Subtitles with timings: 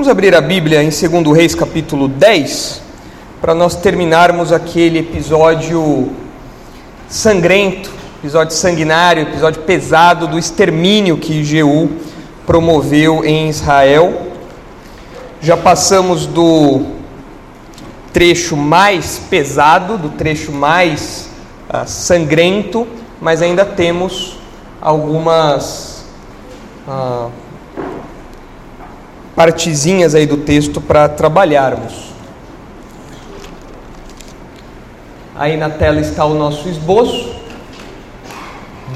[0.00, 2.80] Vamos abrir a Bíblia em 2 Reis capítulo 10,
[3.38, 6.08] para nós terminarmos aquele episódio
[7.06, 11.90] sangrento, episódio sanguinário, episódio pesado do extermínio que Jeú
[12.46, 14.28] promoveu em Israel.
[15.38, 16.80] Já passamos do
[18.10, 21.28] trecho mais pesado, do trecho mais
[21.68, 22.86] uh, sangrento,
[23.20, 24.38] mas ainda temos
[24.80, 26.06] algumas
[26.88, 27.30] uh,
[29.40, 32.10] partezinhas aí do texto para trabalharmos.
[35.34, 37.36] Aí na tela está o nosso esboço.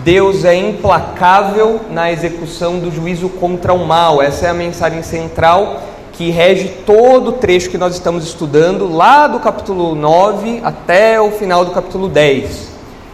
[0.03, 4.21] Deus é implacável na execução do juízo contra o mal.
[4.21, 5.81] Essa é a mensagem central
[6.13, 11.31] que rege todo o trecho que nós estamos estudando, lá do capítulo 9 até o
[11.31, 12.69] final do capítulo 10.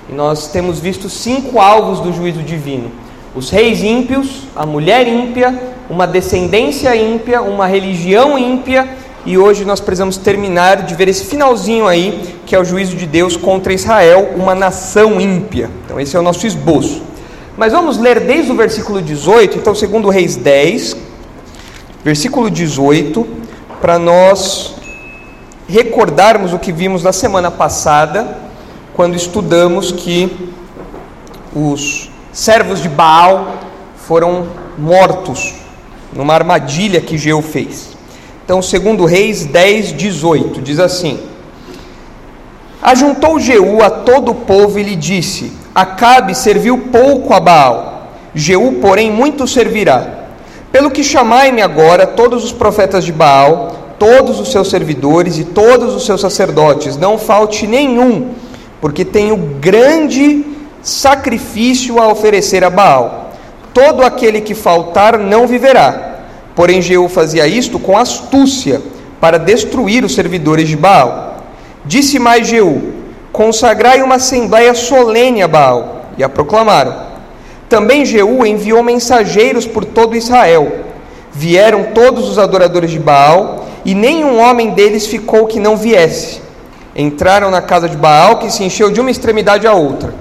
[0.09, 2.91] E nós temos visto cinco alvos do juízo divino:
[3.37, 8.89] os reis ímpios, a mulher ímpia, uma descendência ímpia, uma religião ímpia,
[9.27, 13.07] e hoje nós precisamos terminar de ver esse finalzinho aí, que é o juízo de
[13.07, 15.69] Deus contra Israel, uma nação ímpia.
[15.85, 17.03] Então, esse é o nosso esboço.
[17.57, 20.97] Mas vamos ler desde o versículo 18, então, segundo Reis 10,
[22.05, 23.27] versículo 18,
[23.81, 24.77] para nós
[25.69, 28.39] recordarmos o que vimos na semana passada,
[28.95, 30.51] quando estudamos que
[31.55, 33.59] os servos de Baal
[33.97, 34.47] foram
[34.79, 35.61] mortos
[36.13, 37.97] numa armadilha que Geu fez.
[38.45, 41.21] Então, segundo Reis 10, 18, diz assim:
[42.83, 48.79] Ajuntou Jeú a todo o povo e lhe disse: Acabe serviu pouco a Baal, Jeú,
[48.81, 50.21] porém, muito servirá.
[50.73, 55.95] Pelo que chamai-me agora todos os profetas de Baal, todos os seus servidores e todos
[55.95, 58.31] os seus sacerdotes, não falte nenhum,
[58.81, 60.45] porque tenho grande
[60.83, 63.30] sacrifício a oferecer a Baal.
[63.73, 66.19] Todo aquele que faltar não viverá.
[66.55, 68.81] Porém, Jeú fazia isto com astúcia,
[69.21, 71.37] para destruir os servidores de Baal.
[71.85, 72.95] Disse mais Jeú:
[73.33, 76.07] Consagrai uma assembléia solene a Baal.
[76.19, 77.11] E a proclamaram.
[77.69, 80.87] Também Jeú enviou mensageiros por todo Israel.
[81.33, 86.43] Vieram todos os adoradores de Baal, e nenhum homem deles ficou que não viesse.
[86.97, 90.13] Entraram na casa de Baal, que se encheu de uma extremidade à outra.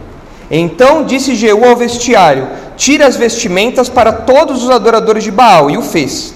[0.49, 5.77] Então disse Jeú ao vestiário: Tira as vestimentas para todos os adoradores de Baal, e
[5.77, 6.33] o fez.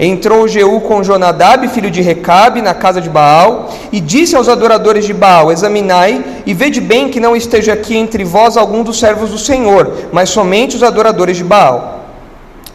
[0.00, 5.04] Entrou Jeú com Jonadab, filho de Recabe, na casa de Baal, e disse aos adoradores
[5.04, 9.30] de Baal: Examinai e vede bem que não esteja aqui entre vós algum dos servos
[9.30, 11.96] do Senhor, mas somente os adoradores de Baal.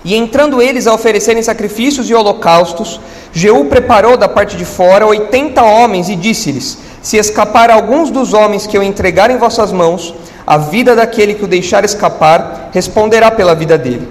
[0.03, 2.99] E entrando eles a oferecerem sacrifícios e holocaustos,
[3.31, 8.67] Jeú preparou da parte de fora oitenta homens e disse-lhes: Se escapar alguns dos homens
[8.67, 10.13] que eu entregar em vossas mãos,
[10.45, 14.07] a vida daquele que o deixar escapar responderá pela vida dele.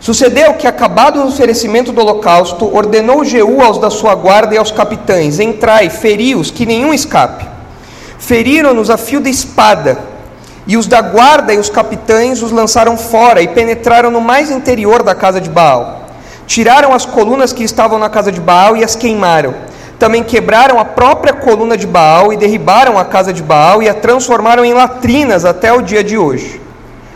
[0.00, 4.72] Sucedeu que, acabado o oferecimento do holocausto, ordenou Jeú aos da sua guarda e aos
[4.72, 7.46] capitães: Entrai, feri-os, que nenhum escape.
[8.18, 9.98] Feriram-nos a fio de espada,
[10.66, 15.02] e os da guarda e os capitães os lançaram fora e penetraram no mais interior
[15.02, 16.06] da casa de Baal.
[16.46, 19.69] Tiraram as colunas que estavam na casa de Baal e as queimaram
[20.00, 23.92] também quebraram a própria coluna de Baal e derribaram a casa de Baal e a
[23.92, 26.58] transformaram em latrinas até o dia de hoje.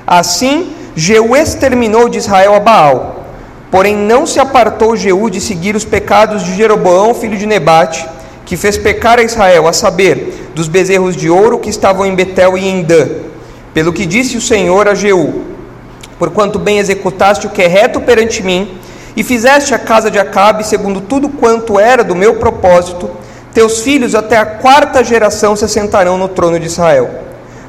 [0.06, 3.24] Assim, Jeú exterminou de Israel a Baal.
[3.70, 8.06] Porém, não se apartou Jeú de seguir os pecados de Jeroboão, filho de Nebate,
[8.44, 12.58] que fez pecar a Israel, a saber, dos bezerros de ouro que estavam em Betel
[12.58, 13.08] e em Dan.
[13.72, 15.42] Pelo que disse o Senhor a Jeú:
[16.18, 18.78] Porquanto bem executaste o que é reto perante mim,
[19.16, 23.10] e fizeste a casa de Acabe segundo tudo quanto era do meu propósito,
[23.52, 27.08] teus filhos até a quarta geração se assentarão no trono de Israel.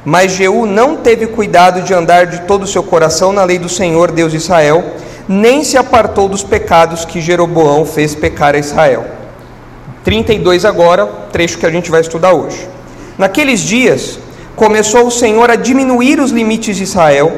[0.04, 3.70] Mas Jeú não teve cuidado de andar de todo o seu coração na lei do
[3.70, 4.84] Senhor, Deus de Israel,
[5.28, 9.06] nem se apartou dos pecados que Jeroboão fez pecar a Israel.
[10.04, 12.70] 32 agora, trecho que a gente vai estudar hoje.
[13.18, 14.20] Naqueles dias,
[14.56, 17.32] começou o Senhor a diminuir os limites de Israel,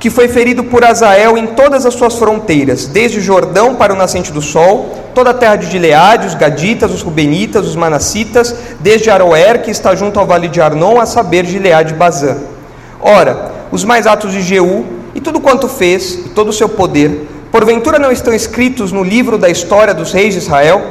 [0.00, 3.96] que foi ferido por Azael em todas as suas fronteiras, desde o Jordão para o
[3.96, 9.10] nascente do sol, toda a terra de Gileade, os Gaditas, os Rubenitas, os Manassitas, desde
[9.10, 12.38] Aroer, que está junto ao vale de Arnon, a saber Gileade e Bazã.
[12.98, 17.28] Ora, os mais atos de Jeú, e tudo quanto fez, e todo o seu poder,
[17.52, 20.82] porventura não estão escritos no livro da história dos reis de Israel?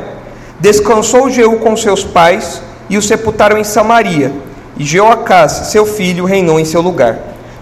[0.59, 4.31] Descansou Jeú com seus pais, e o sepultaram em Samaria,
[4.77, 7.17] e Jeoacás, seu filho, reinou em seu lugar.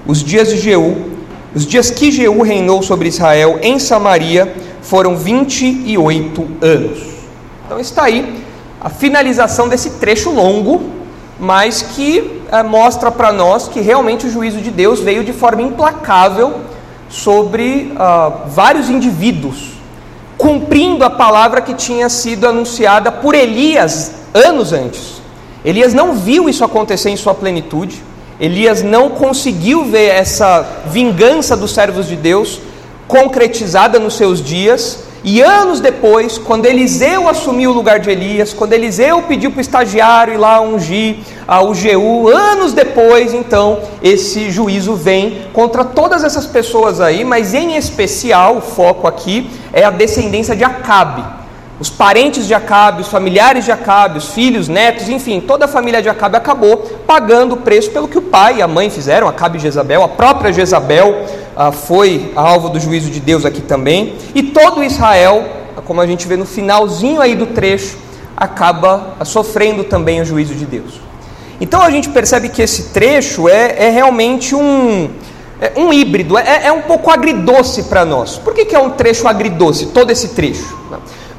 [0.06, 1.17] Os dias de Jeú
[1.58, 7.00] os dias que Jeú reinou sobre Israel em Samaria foram 28 anos.
[7.66, 8.44] Então está aí
[8.80, 10.84] a finalização desse trecho longo,
[11.40, 15.64] mas que é, mostra para nós que realmente o juízo de Deus veio de forma
[15.64, 16.62] implacável
[17.10, 19.78] sobre uh, vários indivíduos
[20.38, 25.24] cumprindo a palavra que tinha sido anunciada por Elias anos antes.
[25.66, 28.04] Elias não viu isso acontecer em sua plenitude,
[28.40, 32.60] Elias não conseguiu ver essa vingança dos servos de Deus
[33.08, 38.74] concretizada nos seus dias, e anos depois, quando Eliseu assumiu o lugar de Elias, quando
[38.74, 41.18] Eliseu pediu para o estagiário ir lá ungir
[41.66, 47.76] o Jeú, anos depois, então, esse juízo vem contra todas essas pessoas aí, mas em
[47.76, 51.37] especial, o foco aqui é a descendência de Acabe.
[51.80, 56.02] Os parentes de Acabe, os familiares de Acabe, os filhos, netos, enfim, toda a família
[56.02, 59.60] de Acabe acabou pagando o preço pelo que o pai e a mãe fizeram, Acabe
[59.60, 61.26] e Jezabel, a própria Jezabel
[61.56, 65.46] ah, foi alvo do juízo de Deus aqui também, e todo Israel,
[65.86, 67.98] como a gente vê no finalzinho aí do trecho,
[68.36, 71.00] acaba sofrendo também o juízo de Deus.
[71.62, 75.10] Então a gente percebe que esse trecho é, é realmente um,
[75.60, 78.38] é um híbrido, é, é, um pouco agridoce para nós.
[78.38, 80.78] Por que, que é um trecho agridoce, todo esse trecho?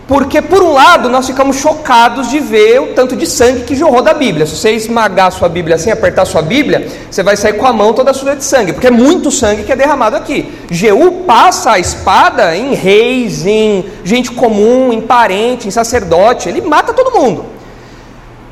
[0.09, 4.01] Porque, por um lado, nós ficamos chocados de ver o tanto de sangue que jorrou
[4.01, 4.47] da Bíblia.
[4.47, 7.93] Se você esmagar sua Bíblia assim, apertar sua Bíblia, você vai sair com a mão
[7.93, 10.51] toda suja de sangue, porque é muito sangue que é derramado aqui.
[10.71, 16.95] Jeú passa a espada em reis, em gente comum, em parente, em sacerdote, ele mata
[16.95, 17.45] todo mundo.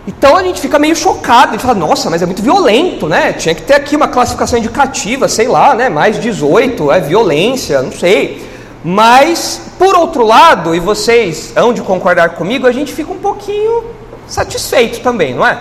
[0.07, 3.33] Então a gente fica meio chocado, gente fala, nossa, mas é muito violento, né?
[3.33, 5.89] Tinha que ter aqui uma classificação indicativa, sei lá, né?
[5.89, 8.46] Mais 18, é violência, não sei.
[8.89, 13.83] Mas, por outro lado, e vocês hão de concordar comigo, a gente fica um pouquinho
[14.29, 15.59] satisfeito também, não é?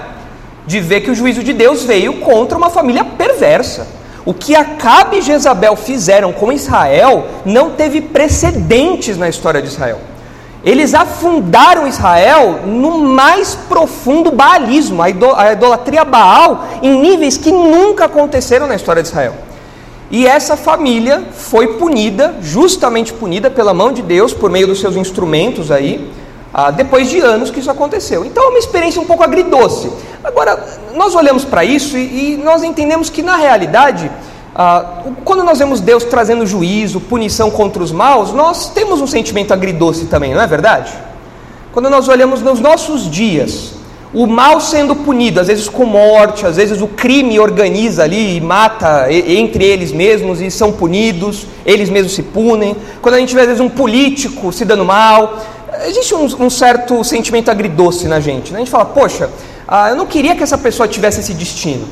[0.67, 3.87] De ver que o juízo de Deus veio contra uma família perversa.
[4.23, 10.01] O que Acabe e Jezabel fizeram com Israel não teve precedentes na história de Israel.
[10.63, 15.09] Eles afundaram Israel no mais profundo baalismo, a
[15.51, 19.33] idolatria Baal, em níveis que nunca aconteceram na história de Israel.
[20.11, 24.95] E essa família foi punida, justamente punida pela mão de Deus, por meio dos seus
[24.95, 26.09] instrumentos aí,
[26.53, 28.23] ah, depois de anos que isso aconteceu.
[28.23, 29.91] Então é uma experiência um pouco agridoce.
[30.23, 30.63] Agora,
[30.93, 34.09] nós olhamos para isso e, nós entendemos que, na realidade,
[34.55, 39.53] ah, quando nós vemos Deus trazendo juízo, punição contra os maus, nós temos um sentimento
[39.53, 40.93] agridoce também, não é verdade?
[41.73, 43.73] Quando nós olhamos nos nossos dias,
[44.15, 48.41] o mal sendo punido, às vezes com morte, às vezes o crime organiza ali e
[48.41, 52.77] mata entre eles mesmos e são punidos, eles mesmos se punem.
[53.01, 55.45] Quando a gente vê às vezes um político se dando mal,
[55.85, 58.53] existe um, um certo sentimento agridoce na gente.
[58.53, 58.59] Né?
[58.59, 59.29] A gente fala, poxa,
[59.67, 61.85] ah, eu não queria que essa pessoa tivesse esse destino.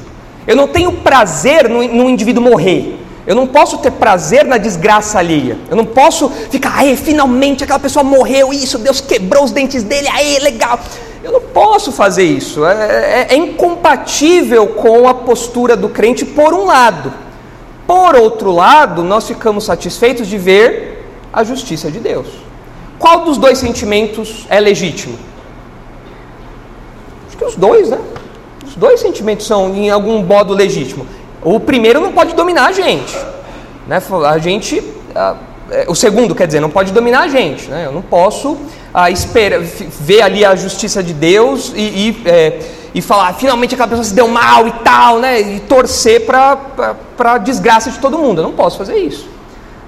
[0.47, 3.02] Eu não tenho prazer no indivíduo morrer.
[3.25, 5.57] Eu não posso ter prazer na desgraça alheia.
[5.69, 10.07] Eu não posso ficar, aí, finalmente aquela pessoa morreu, isso, Deus quebrou os dentes dele,
[10.09, 10.79] aí, legal.
[11.23, 12.65] Eu não posso fazer isso.
[12.65, 17.13] É, é, é incompatível com a postura do crente, por um lado.
[17.87, 22.27] Por outro lado, nós ficamos satisfeitos de ver a justiça de Deus.
[22.99, 25.17] Qual dos dois sentimentos é legítimo?
[27.27, 27.99] Acho que os dois, né?
[28.65, 31.07] Os dois sentimentos são, em algum modo, legítimos.
[31.43, 33.15] O primeiro não pode dominar a gente.
[33.87, 34.01] Né?
[34.27, 34.83] A gente.
[35.69, 37.69] É, o segundo, quer dizer, não pode dominar a gente.
[37.69, 37.85] Né?
[37.85, 38.57] Eu não posso
[38.93, 42.59] ah, espera, ver ali a justiça de Deus e, e, é,
[42.93, 45.41] e falar, ah, finalmente aquela pessoa se deu mal e tal, né?
[45.41, 48.39] E torcer para a desgraça de todo mundo.
[48.39, 49.27] Eu não posso fazer isso.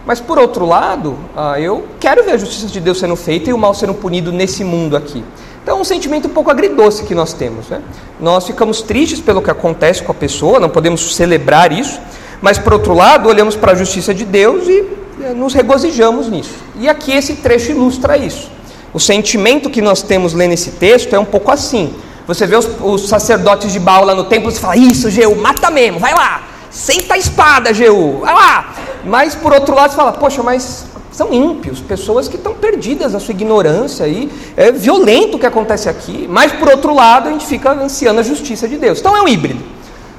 [0.05, 3.53] Mas por outro lado, ah, eu quero ver a justiça de Deus sendo feita e
[3.53, 5.23] o mal sendo punido nesse mundo aqui.
[5.65, 7.69] Então um sentimento um pouco agridoce que nós temos.
[7.69, 7.81] Né?
[8.19, 11.99] Nós ficamos tristes pelo que acontece com a pessoa, não podemos celebrar isso,
[12.39, 14.85] mas por outro lado, olhamos para a justiça de Deus e
[15.23, 16.53] é, nos regozijamos nisso.
[16.79, 18.51] E aqui esse trecho ilustra isso.
[18.93, 21.95] O sentimento que nós temos lendo esse texto é um pouco assim.
[22.27, 25.71] Você vê os, os sacerdotes de Baal lá no templo e fala: Isso, Jeú, mata
[25.71, 26.43] mesmo, vai lá,
[26.75, 28.75] senta a espada, Jeú, vai lá.
[29.05, 33.19] Mas por outro lado, você fala: Poxa, mas são ímpios, pessoas que estão perdidas na
[33.21, 36.27] sua ignorância e é violento o que acontece aqui.
[36.29, 38.99] Mas por outro lado, a gente fica ansiando a justiça de Deus.
[38.99, 39.63] Então é um híbrido,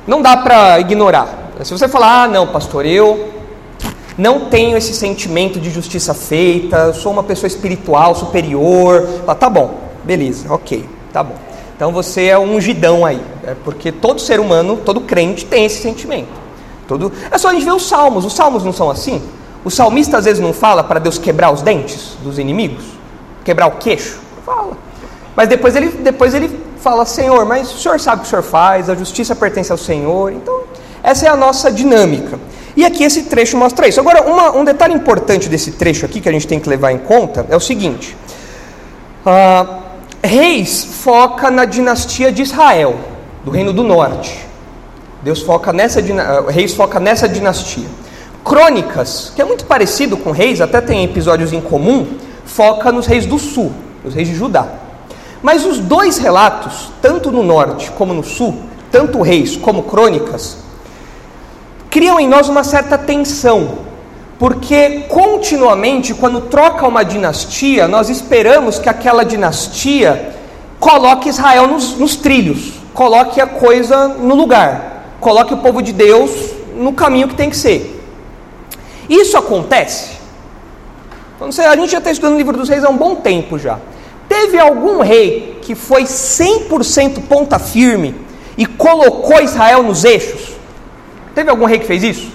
[0.06, 1.52] não dá para ignorar.
[1.62, 3.28] Se você falar: Ah, não, pastor, eu
[4.16, 9.06] não tenho esse sentimento de justiça feita, sou uma pessoa espiritual, superior.
[9.26, 11.34] Ah, tá bom, beleza, ok, tá bom.
[11.76, 15.82] Então você é um ungidão aí, é porque todo ser humano, todo crente tem esse
[15.82, 16.45] sentimento.
[16.86, 17.12] Todo...
[17.30, 19.22] É só a gente ver os salmos, os salmos não são assim?
[19.64, 22.84] O salmista às vezes não fala para Deus quebrar os dentes dos inimigos,
[23.44, 24.76] quebrar o queixo, fala.
[25.34, 28.42] Mas depois ele, depois ele fala, Senhor, mas o Senhor sabe o que o Senhor
[28.42, 30.32] faz, a justiça pertence ao Senhor.
[30.32, 30.60] Então,
[31.02, 32.38] essa é a nossa dinâmica.
[32.76, 33.98] E aqui esse trecho mostra isso.
[33.98, 36.98] Agora, uma, um detalhe importante desse trecho aqui que a gente tem que levar em
[36.98, 38.16] conta é o seguinte:
[39.26, 39.82] uh,
[40.22, 42.96] Reis foca na dinastia de Israel,
[43.44, 44.45] do Reino do Norte.
[45.26, 47.88] Deus foca nessa uh, Reis foca nessa dinastia.
[48.44, 52.06] Crônicas, que é muito parecido com Reis, até tem episódios em comum,
[52.44, 53.72] foca nos reis do sul,
[54.04, 54.68] os reis de Judá.
[55.42, 58.56] Mas os dois relatos, tanto no norte como no sul,
[58.92, 60.58] tanto reis como crônicas,
[61.90, 63.78] criam em nós uma certa tensão,
[64.38, 70.36] porque continuamente, quando troca uma dinastia, nós esperamos que aquela dinastia
[70.78, 76.30] coloque Israel nos, nos trilhos, coloque a coisa no lugar, coloque o povo de Deus
[76.74, 77.92] no caminho que tem que ser.
[79.08, 80.16] Isso acontece?
[81.36, 83.78] Então, a gente já está estudando o livro dos reis há um bom tempo já.
[84.28, 88.14] Teve algum rei que foi 100% ponta firme
[88.56, 90.56] e colocou Israel nos eixos?
[91.34, 92.32] Teve algum rei que fez isso?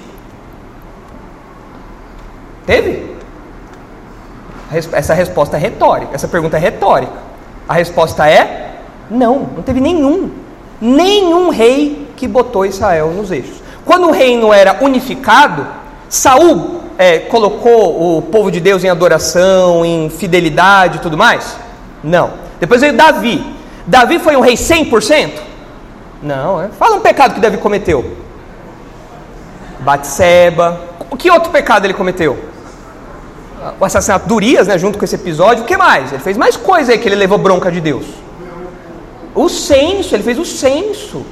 [2.66, 3.12] Teve?
[4.94, 6.16] Essa resposta é retórica.
[6.16, 7.14] Essa pergunta é retórica.
[7.68, 10.32] A resposta é não, não teve nenhum.
[10.80, 13.56] Nenhum rei que botou Israel nos eixos.
[13.84, 15.66] Quando o reino era unificado,
[16.08, 21.58] Saul é, colocou o povo de Deus em adoração, em fidelidade e tudo mais?
[22.04, 22.34] Não.
[22.60, 23.44] Depois veio Davi.
[23.88, 25.32] Davi foi um rei 100%?
[26.22, 26.62] Não.
[26.62, 26.68] É.
[26.68, 28.16] Fala um pecado que Davi cometeu.
[29.80, 30.80] Batseba.
[31.18, 32.38] Que outro pecado ele cometeu?
[33.80, 35.64] O assassinato de Urias, né, junto com esse episódio.
[35.64, 36.14] O que mais?
[36.14, 38.06] Ele fez mais coisa aí que ele levou bronca de Deus.
[39.34, 41.26] O censo, ele fez o censo.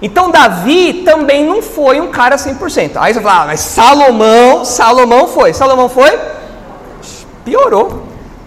[0.00, 2.92] Então Davi também não foi um cara 100%.
[2.96, 5.52] Aí você fala, ah, mas Salomão, Salomão foi.
[5.52, 6.18] Salomão foi?
[7.44, 8.02] Piorou.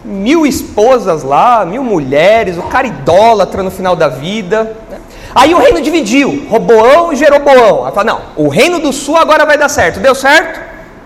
[0.06, 4.76] Mil esposas lá, mil mulheres, o cara idólatra no final da vida.
[4.90, 4.98] Né?
[5.36, 7.86] Aí o reino dividiu, Roboão e Jeroboão.
[7.86, 10.00] Aí fala, não, o reino do sul agora vai dar certo.
[10.00, 10.60] Deu certo?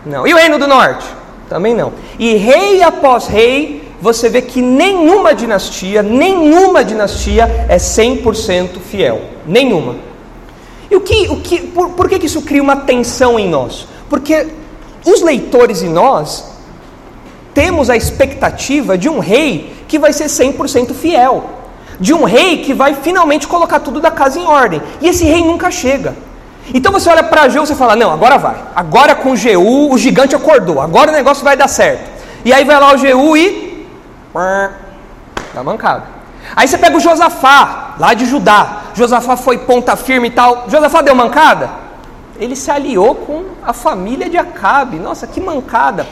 [0.05, 0.27] Não.
[0.27, 1.05] E o reino do norte?
[1.49, 1.93] Também não.
[2.19, 9.21] E rei após rei, você vê que nenhuma dinastia, nenhuma dinastia é 100% fiel.
[9.45, 9.95] Nenhuma.
[10.93, 13.87] E o que, o que, por, por que, que isso cria uma tensão em nós?
[14.07, 14.45] Porque
[15.03, 16.53] os leitores e nós
[17.51, 21.49] temos a expectativa de um rei que vai ser 100% fiel,
[21.99, 24.83] de um rei que vai finalmente colocar tudo da casa em ordem.
[25.01, 26.15] E esse rei nunca chega.
[26.71, 28.63] Então você olha para Jeú e fala: Não, agora vai.
[28.75, 30.79] Agora com Jeú, o gigante acordou.
[30.79, 32.07] Agora o negócio vai dar certo.
[32.45, 33.87] E aí vai lá o Jeú e.
[35.55, 36.03] Dá mancada.
[36.55, 38.82] Aí você pega o Josafá, lá de Judá.
[38.93, 40.65] Josafá foi ponta firme e tal.
[40.69, 41.69] Josafá deu mancada?
[42.39, 44.97] Ele se aliou com a família de Acabe.
[44.97, 46.05] Nossa, que mancada.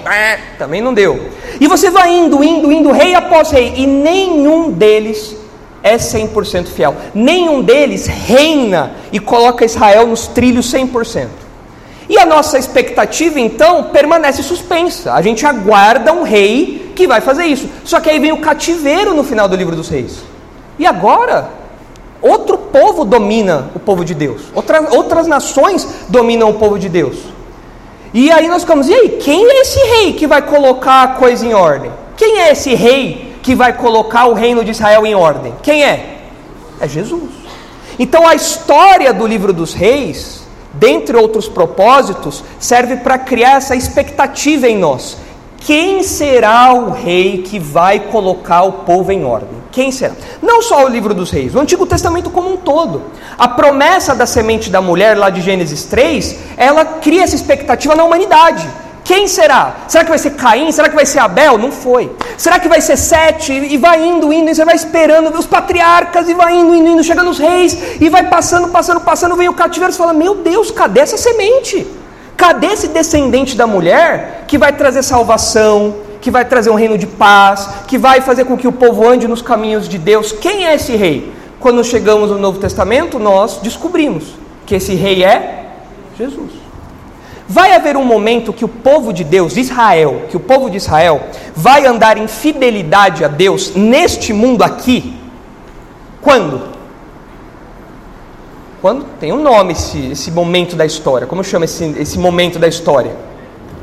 [0.58, 1.30] Também não deu.
[1.60, 3.74] E você vai indo, indo, indo, rei após rei.
[3.76, 5.36] E nenhum deles
[5.84, 6.96] é 100% fiel.
[7.14, 11.28] Nenhum deles reina e coloca Israel nos trilhos 100%.
[12.08, 15.14] E a nossa expectativa então permanece suspensa.
[15.14, 17.70] A gente aguarda um rei que vai fazer isso.
[17.84, 20.20] Só que aí vem o cativeiro no final do livro dos reis.
[20.78, 21.50] E agora,
[22.22, 27.18] outro povo domina o povo de Deus, outras, outras nações dominam o povo de Deus.
[28.14, 31.46] E aí nós ficamos, e aí, quem é esse rei que vai colocar a coisa
[31.46, 31.92] em ordem?
[32.18, 35.54] Quem é esse rei que vai colocar o reino de Israel em ordem?
[35.64, 36.20] Quem é?
[36.80, 37.30] É Jesus.
[37.98, 40.42] Então a história do livro dos reis,
[40.74, 45.18] dentre outros propósitos, serve para criar essa expectativa em nós.
[45.62, 49.62] Quem será o rei que vai colocar o povo em ordem?
[49.72, 50.16] Quem será?
[50.42, 53.04] Não só o livro dos reis, o Antigo Testamento como um todo.
[53.38, 58.04] A promessa da semente da mulher, lá de Gênesis 3, ela cria essa expectativa na
[58.04, 58.68] humanidade.
[59.04, 59.76] Quem será?
[59.88, 60.72] Será que vai ser Caim?
[60.72, 61.60] Será que vai ser Abel?
[61.60, 62.12] Não foi.
[62.38, 63.54] Será que vai ser Sete?
[63.54, 67.04] E vai indo, indo, e você vai esperando os patriarcas, e vai indo, indo, indo,
[67.04, 70.72] chega nos reis, e vai passando, passando, passando, vem o cativeiro, você fala, meu Deus,
[70.72, 72.01] cadê essa semente?
[72.42, 77.06] Cadê esse descendente da mulher que vai trazer salvação, que vai trazer um reino de
[77.06, 80.32] paz, que vai fazer com que o povo ande nos caminhos de Deus.
[80.32, 81.32] Quem é esse rei?
[81.60, 84.34] Quando chegamos no Novo Testamento, nós descobrimos
[84.66, 85.68] que esse rei é
[86.18, 86.54] Jesus.
[87.48, 91.22] Vai haver um momento que o povo de Deus, Israel, que o povo de Israel
[91.56, 95.14] vai andar em fidelidade a Deus neste mundo aqui.
[96.20, 96.64] Quando?
[98.82, 101.28] Quando tem um nome esse, esse momento da história.
[101.28, 103.16] Como chama esse, esse momento da história?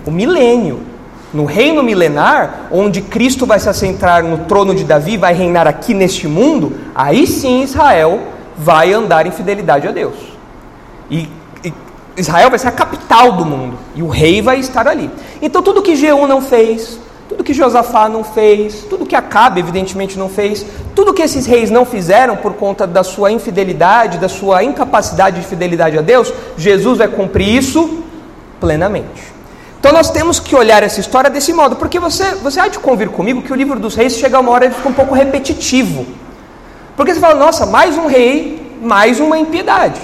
[0.05, 0.81] O milênio.
[1.33, 5.93] No reino milenar, onde Cristo vai se assentar no trono de Davi, vai reinar aqui
[5.93, 8.23] neste mundo, aí sim Israel
[8.57, 10.17] vai andar em fidelidade a Deus.
[11.11, 11.29] E,
[11.63, 11.73] e
[12.17, 15.11] Israel vai ser a capital do mundo, e o rei vai estar ali.
[15.43, 16.99] Então tudo que Jeú não fez,
[17.29, 21.71] tudo que Josafá não fez, tudo que Acabe evidentemente não fez, tudo que esses reis
[21.71, 26.99] não fizeram por conta da sua infidelidade, da sua incapacidade de fidelidade a Deus, Jesus
[26.99, 28.03] vai cumprir isso
[28.59, 29.39] plenamente.
[29.79, 33.11] Então nós temos que olhar essa história desse modo, porque você, você há de convir
[33.11, 36.07] comigo que o livro dos reis chega uma hora e fica um pouco repetitivo.
[36.97, 40.01] Porque você fala, nossa, mais um rei, mais uma impiedade.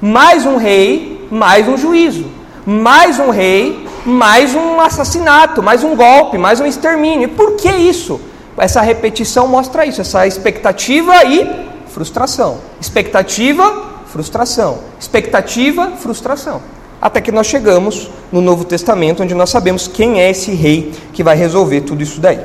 [0.00, 2.26] Mais um rei, mais um juízo.
[2.64, 7.24] Mais um rei, mais um assassinato, mais um golpe, mais um extermínio.
[7.24, 8.20] E por que isso?
[8.56, 12.58] Essa repetição mostra isso, essa expectativa e frustração.
[12.80, 14.78] Expectativa, frustração.
[14.98, 16.62] Expectativa, frustração.
[17.00, 21.22] Até que nós chegamos no Novo Testamento, onde nós sabemos quem é esse rei que
[21.22, 22.40] vai resolver tudo isso daí.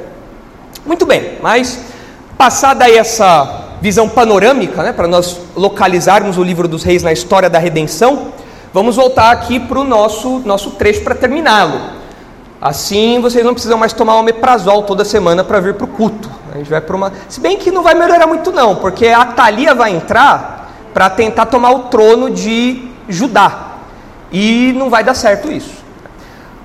[0.85, 1.79] Muito bem, mas
[2.37, 7.49] passada aí essa visão panorâmica, né, para nós localizarmos o livro dos reis na história
[7.49, 8.33] da redenção,
[8.73, 11.79] vamos voltar aqui para o nosso, nosso trecho para terminá-lo.
[12.59, 16.29] Assim vocês não precisam mais tomar omeprazol toda semana para vir para o culto.
[16.53, 17.11] A gente vai para uma.
[17.27, 21.47] Se bem que não vai melhorar muito, não, porque a Thalia vai entrar para tentar
[21.47, 23.71] tomar o trono de Judá.
[24.31, 25.83] E não vai dar certo isso.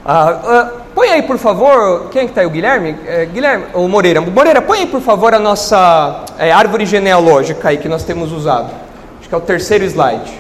[0.05, 2.47] Ah, ah, põe aí, por favor, quem é que está aí?
[2.47, 2.97] O Guilherme?
[3.07, 4.21] É, Guilherme, o Moreira.
[4.21, 8.71] Moreira, põe aí, por favor, a nossa é, árvore genealógica aí que nós temos usado.
[9.19, 10.33] Acho que é o terceiro slide.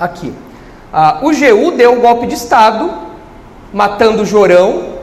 [0.00, 0.32] Aqui.
[0.92, 2.90] Ah, o Jeú deu um golpe de Estado,
[3.72, 4.98] matando Jorão,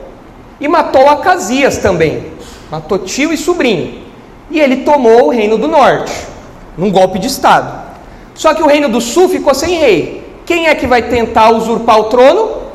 [0.60, 2.32] e matou Acasias também.
[2.70, 4.02] Matou tio e sobrinho.
[4.50, 6.12] E ele tomou o reino do norte,
[6.76, 7.86] num golpe de Estado.
[8.34, 10.26] Só que o reino do sul ficou sem rei.
[10.44, 12.66] Quem é que vai tentar usurpar o trono?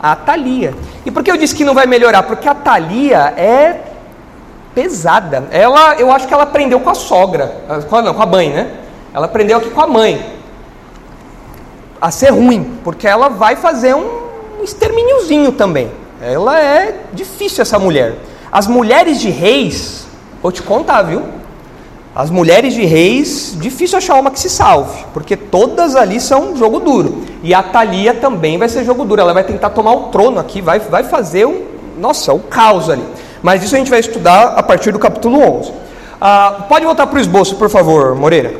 [0.00, 0.74] A Thalia.
[1.04, 2.22] E por que eu disse que não vai melhorar?
[2.24, 3.80] Porque a Thalia é
[4.74, 5.48] pesada.
[5.50, 8.50] Ela, eu acho que ela aprendeu com a sogra, com a, não, com a mãe,
[8.50, 8.70] né?
[9.12, 10.37] Ela aprendeu aqui com a mãe
[12.00, 15.90] a ser ruim, porque ela vai fazer um extermíniozinho também.
[16.20, 18.16] Ela é difícil essa mulher.
[18.50, 20.06] As mulheres de reis,
[20.42, 21.22] vou te contar, viu?
[22.14, 26.80] As mulheres de reis, difícil achar uma que se salve, porque todas ali são jogo
[26.80, 27.22] duro.
[27.42, 30.60] E a Thalia também vai ser jogo duro, ela vai tentar tomar o trono aqui,
[30.60, 31.62] vai, vai fazer um,
[31.98, 33.04] nossa, o um caos ali.
[33.42, 35.72] Mas isso a gente vai estudar a partir do capítulo 11.
[36.20, 38.54] Ah, pode voltar para o esboço, por favor, Moreira.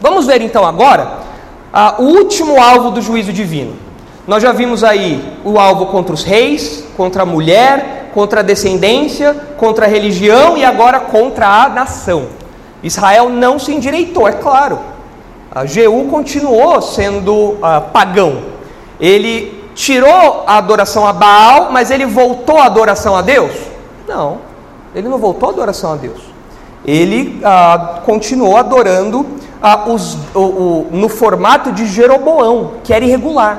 [0.00, 1.24] Vamos ver então agora
[1.76, 3.74] ah, o último alvo do juízo divino.
[4.28, 9.34] Nós já vimos aí o alvo contra os reis, contra a mulher, contra a descendência,
[9.58, 12.26] contra a religião e agora contra a nação.
[12.80, 14.78] Israel não se endireitou, é claro.
[15.50, 18.42] A Jeú continuou sendo uh, pagão.
[19.00, 23.52] Ele tirou a adoração a Baal, mas ele voltou a adoração a Deus?
[24.06, 24.38] Não,
[24.94, 26.20] ele não voltou a adoração a Deus.
[26.86, 29.26] Ele uh, continuou adorando
[29.64, 33.58] uh, os, o, o, no formato de Jeroboão, que era irregular.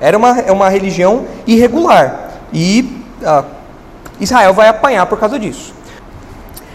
[0.00, 2.30] Era uma, é uma religião irregular.
[2.52, 3.02] E
[4.20, 5.74] Israel vai apanhar por causa disso.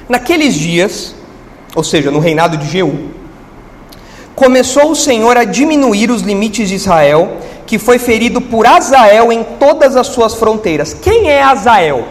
[0.08, 1.16] Naqueles dias,
[1.76, 3.12] ou seja, no reinado de Jeú,
[4.36, 9.44] começou o Senhor a diminuir os limites de Israel, que foi ferido por Azael em
[9.44, 10.94] todas as suas fronteiras.
[10.94, 12.08] Quem é Azael?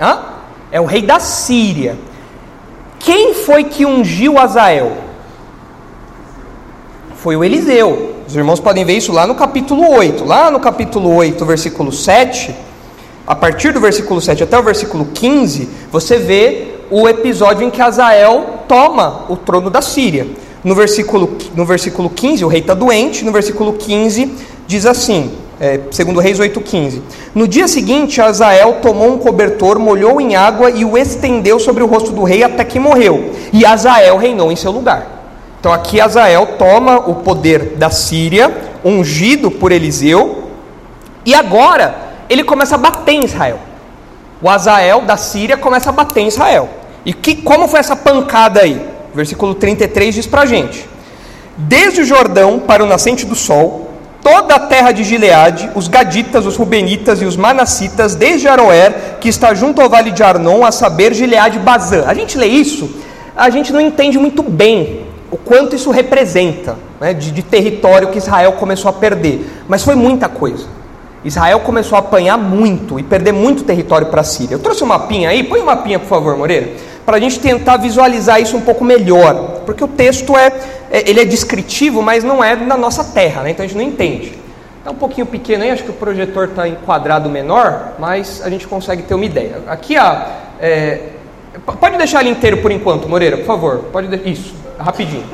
[0.00, 0.20] Hã?
[0.70, 1.96] É o rei da Síria.
[2.98, 4.96] Quem foi que ungiu Azael?
[7.16, 8.14] Foi o Eliseu.
[8.26, 10.24] Os irmãos podem ver isso lá no capítulo 8.
[10.24, 12.54] Lá no capítulo 8, versículo 7,
[13.26, 17.82] a partir do versículo 7 até o versículo 15, você vê o episódio em que
[17.82, 20.26] Azael toma o trono da Síria.
[20.62, 24.32] No versículo, no versículo 15, o rei está doente, no versículo 15
[24.66, 25.30] diz assim,
[25.60, 27.00] é, segundo Reis 8,15:
[27.34, 31.86] No dia seguinte, Azael tomou um cobertor, molhou em água e o estendeu sobre o
[31.86, 33.32] rosto do rei até que morreu.
[33.52, 35.06] E Azael reinou em seu lugar.
[35.58, 40.44] Então aqui Azael toma o poder da Síria, ungido por Eliseu,
[41.24, 41.94] e agora
[42.28, 43.58] ele começa a bater em Israel.
[44.42, 46.68] O Azael da Síria começa a bater em Israel.
[47.04, 48.80] E que, como foi essa pancada aí?
[49.14, 50.86] Versículo 33 diz para a gente:
[51.56, 53.85] Desde o Jordão para o nascente do sol,
[54.26, 59.28] toda a terra de Gileade, os gaditas, os rubenitas e os manassitas, desde Aroer, que
[59.28, 62.02] está junto ao vale de Arnon, a saber, Gileade Bazã.
[62.08, 62.90] A gente lê isso,
[63.36, 68.18] a gente não entende muito bem o quanto isso representa né, de, de território que
[68.18, 70.66] Israel começou a perder, mas foi muita coisa.
[71.24, 74.56] Israel começou a apanhar muito e perder muito território para a Síria.
[74.56, 76.72] Eu trouxe um mapinha aí, põe um mapinha por favor, Moreira,
[77.06, 80.52] para a gente tentar visualizar isso um pouco melhor, porque o texto é,
[80.90, 83.52] é, ele é descritivo, mas não é na nossa terra, né?
[83.52, 84.34] então a gente não entende.
[84.78, 88.66] Está um pouquinho pequeno aí, acho que o projetor está enquadrado menor, mas a gente
[88.66, 89.62] consegue ter uma ideia.
[89.68, 90.26] Aqui, a,
[90.60, 91.00] é,
[91.80, 93.78] pode deixar ele inteiro por enquanto, Moreira, por favor.
[93.92, 95.24] Pode isso, rapidinho.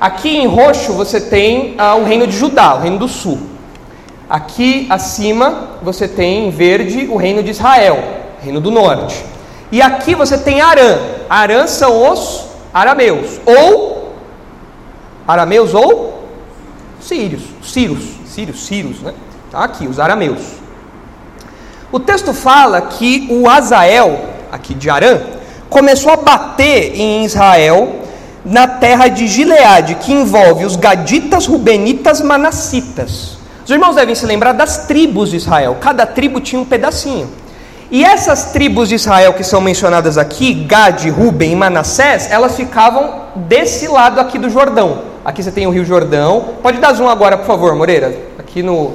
[0.00, 3.38] Aqui em roxo você tem ah, o reino de Judá, o reino do sul.
[4.28, 8.02] Aqui acima você tem em verde o reino de Israel,
[8.42, 9.35] reino do norte.
[9.70, 10.98] E aqui você tem Arã.
[11.28, 14.14] Arã são os arameus, ou
[15.26, 16.24] arameus ou
[17.00, 19.14] sírios, sírios, sírios, sírios, né?
[19.50, 20.40] Tá aqui os arameus.
[21.90, 25.20] O texto fala que o Azael, aqui de Arã,
[25.68, 28.02] começou a bater em Israel
[28.44, 33.38] na terra de Gileade, que envolve os gaditas, rubenitas, manassitas.
[33.64, 35.78] Os irmãos devem se lembrar das tribos de Israel.
[35.80, 37.28] Cada tribo tinha um pedacinho.
[37.90, 43.26] E essas tribos de Israel que são mencionadas aqui, Gad, Ruben e Manassés, elas ficavam
[43.36, 45.02] desse lado aqui do Jordão.
[45.24, 46.54] Aqui você tem o Rio Jordão.
[46.62, 48.14] Pode dar zoom agora, por favor, Moreira.
[48.38, 48.92] Aqui no,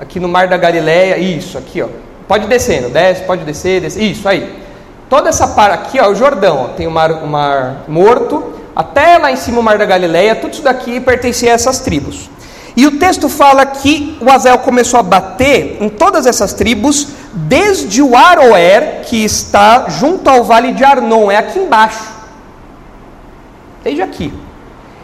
[0.00, 1.16] aqui no Mar da Galileia.
[1.18, 1.88] Isso, aqui, ó.
[2.26, 4.02] Pode descendo, desce, pode descer, desce.
[4.02, 4.64] Isso aí.
[5.08, 9.18] Toda essa parte aqui, ó, o Jordão, ó, tem o mar, o mar Morto, até
[9.18, 12.28] lá em cima o Mar da Galileia, tudo isso daqui pertencia a essas tribos.
[12.76, 18.00] E o texto fala que o Azel começou a bater em todas essas tribos, desde
[18.00, 22.12] o Aroer, que está junto ao vale de Arnon, é aqui embaixo.
[23.82, 24.32] Desde aqui.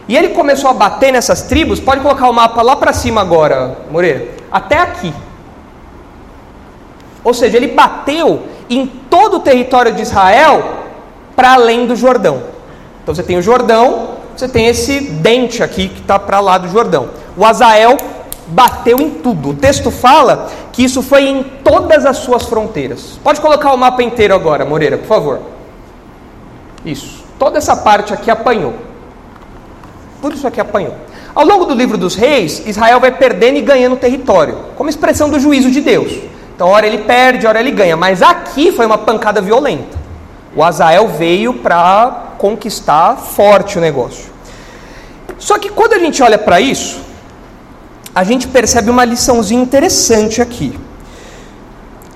[0.08, 3.78] E ele começou a bater nessas tribos, pode colocar o mapa lá para cima agora,
[3.90, 5.12] Moreira, até aqui.
[7.22, 10.80] Ou seja, ele bateu em todo o território de Israel
[11.36, 12.42] para além do Jordão.
[13.02, 16.68] Então você tem o Jordão, você tem esse dente aqui que está para lá do
[16.68, 17.10] Jordão.
[17.36, 17.96] O Azael
[18.50, 19.50] bateu em tudo.
[19.50, 23.18] O texto fala que isso foi em todas as suas fronteiras.
[23.22, 25.40] Pode colocar o mapa inteiro agora, Moreira, por favor.
[26.84, 27.24] Isso.
[27.38, 28.74] Toda essa parte aqui apanhou.
[30.20, 30.94] Tudo isso aqui apanhou.
[31.34, 35.38] Ao longo do livro dos reis, Israel vai perdendo e ganhando território, como expressão do
[35.38, 36.12] juízo de Deus.
[36.54, 37.96] Então, hora ele perde, hora ele ganha.
[37.96, 39.98] Mas aqui foi uma pancada violenta.
[40.54, 44.30] O Azael veio para conquistar forte o negócio.
[45.38, 47.00] Só que quando a gente olha para isso,
[48.14, 50.78] a gente percebe uma liçãozinha interessante aqui.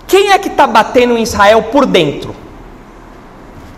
[0.06, 2.34] Quem é que está batendo em Israel por dentro?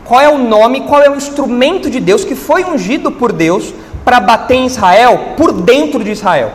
[0.05, 3.74] Qual é o nome, qual é o instrumento de Deus que foi ungido por Deus
[4.05, 6.52] para bater em Israel por dentro de Israel?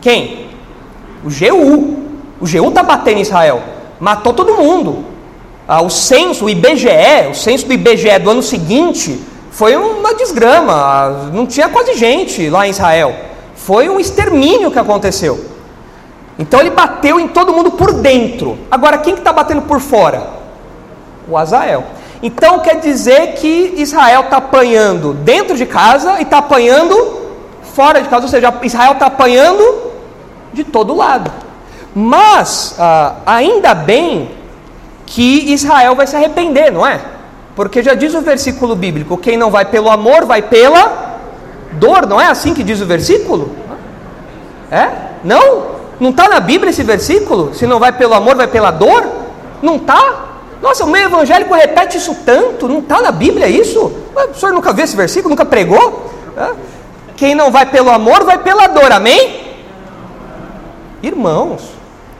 [0.00, 0.48] Quem?
[1.24, 1.98] O Jeú.
[2.40, 3.62] O Jeú está batendo em Israel.
[4.00, 5.04] Matou todo mundo.
[5.66, 10.72] Ah, o censo, o IBGE, o censo do IBGE do ano seguinte foi uma desgrama.
[10.72, 13.27] Ah, não tinha quase gente lá em Israel.
[13.68, 15.44] Foi um extermínio que aconteceu.
[16.38, 18.56] Então ele bateu em todo mundo por dentro.
[18.70, 20.26] Agora, quem que está batendo por fora?
[21.28, 21.84] O Azael.
[22.22, 27.28] Então quer dizer que Israel está apanhando dentro de casa e está apanhando
[27.74, 29.92] fora de casa, ou seja, Israel está apanhando
[30.50, 31.30] de todo lado.
[31.94, 34.30] Mas ah, ainda bem
[35.04, 37.02] que Israel vai se arrepender, não é?
[37.54, 41.07] Porque já diz o versículo bíblico: quem não vai pelo amor vai pela
[41.72, 43.54] dor, não é assim que diz o versículo?
[44.70, 44.88] É?
[45.24, 45.78] Não?
[46.00, 47.54] Não está na Bíblia esse versículo?
[47.54, 49.04] Se não vai pelo amor, vai pela dor?
[49.62, 50.26] Não está?
[50.62, 53.92] Nossa, o meio evangélico repete isso tanto, não está na Bíblia isso?
[54.14, 55.30] O senhor nunca viu esse versículo?
[55.30, 56.10] Nunca pregou?
[56.36, 56.50] É?
[57.16, 59.56] Quem não vai pelo amor, vai pela dor, amém?
[61.02, 61.62] Irmãos,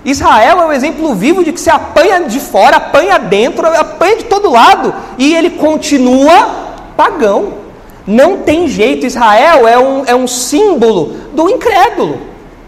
[0.05, 4.25] Israel é um exemplo vivo de que se apanha de fora, apanha dentro, apanha de
[4.25, 6.49] todo lado, e ele continua
[6.97, 7.55] pagão.
[8.09, 12.19] Não tem jeito, Israel é um, é um símbolo do incrédulo,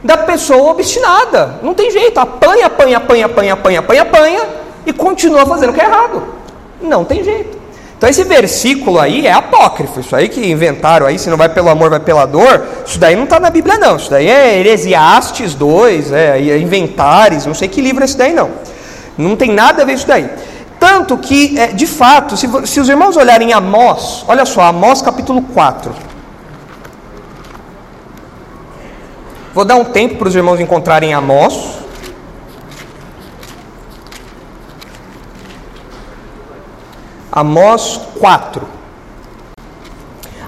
[0.04, 1.58] da pessoa obstinada.
[1.62, 4.40] Não tem jeito, apanha, apanha, apanha, apanha, apanha, apanha, apanha,
[4.84, 6.22] e continua fazendo o que é errado.
[6.82, 7.58] Não tem jeito.
[7.96, 11.70] Então esse versículo aí é apócrifo, isso aí que inventaram aí, se não vai pelo
[11.70, 15.54] amor, vai pela dor, isso daí não está na Bíblia não, isso daí é Heresiastes
[15.54, 18.50] 2, é, é Inventares, não sei que livro é esse daí não.
[19.16, 20.28] Não tem nada a ver isso daí.
[20.80, 25.42] Tanto que, é, de fato, se, se os irmãos olharem Amós, olha só, Amós capítulo
[25.42, 25.94] 4.
[29.52, 31.80] Vou dar um tempo para os irmãos encontrarem Amós.
[37.30, 38.66] Amós 4.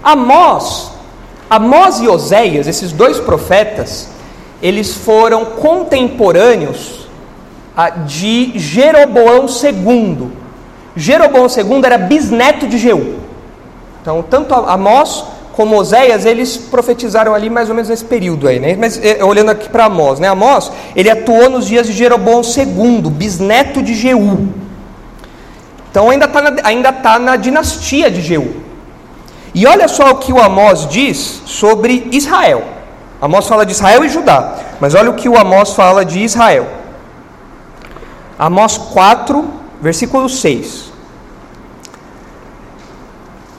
[0.03, 0.93] Amós,
[1.49, 4.09] Amós e Oséias, esses dois profetas,
[4.63, 7.02] eles foram contemporâneos
[8.07, 10.31] de Jeroboão II.
[10.95, 13.17] Jeroboão II era bisneto de Jeú.
[14.01, 18.75] Então, tanto Amós como Oséias, eles profetizaram ali mais ou menos nesse período aí, né?
[18.79, 20.29] Mas é, olhando aqui para Amós, né?
[20.29, 24.49] Amós, ele atuou nos dias de Jeroboão II, bisneto de Jeú.
[25.91, 28.63] Então ainda está na, ainda tá na dinastia de Jeú.
[29.55, 32.65] E olha só o que o Amós diz sobre Israel.
[33.21, 36.82] Amós fala de Israel e Judá, mas olha o que o Amós fala de Israel.
[38.45, 39.45] Amós 4,
[39.81, 40.91] versículo 6.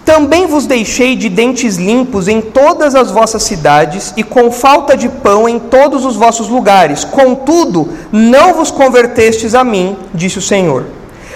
[0.03, 5.07] Também vos deixei de dentes limpos em todas as vossas cidades, e com falta de
[5.07, 7.05] pão em todos os vossos lugares.
[7.05, 10.83] Contudo, não vos convertestes a mim, disse o Senhor.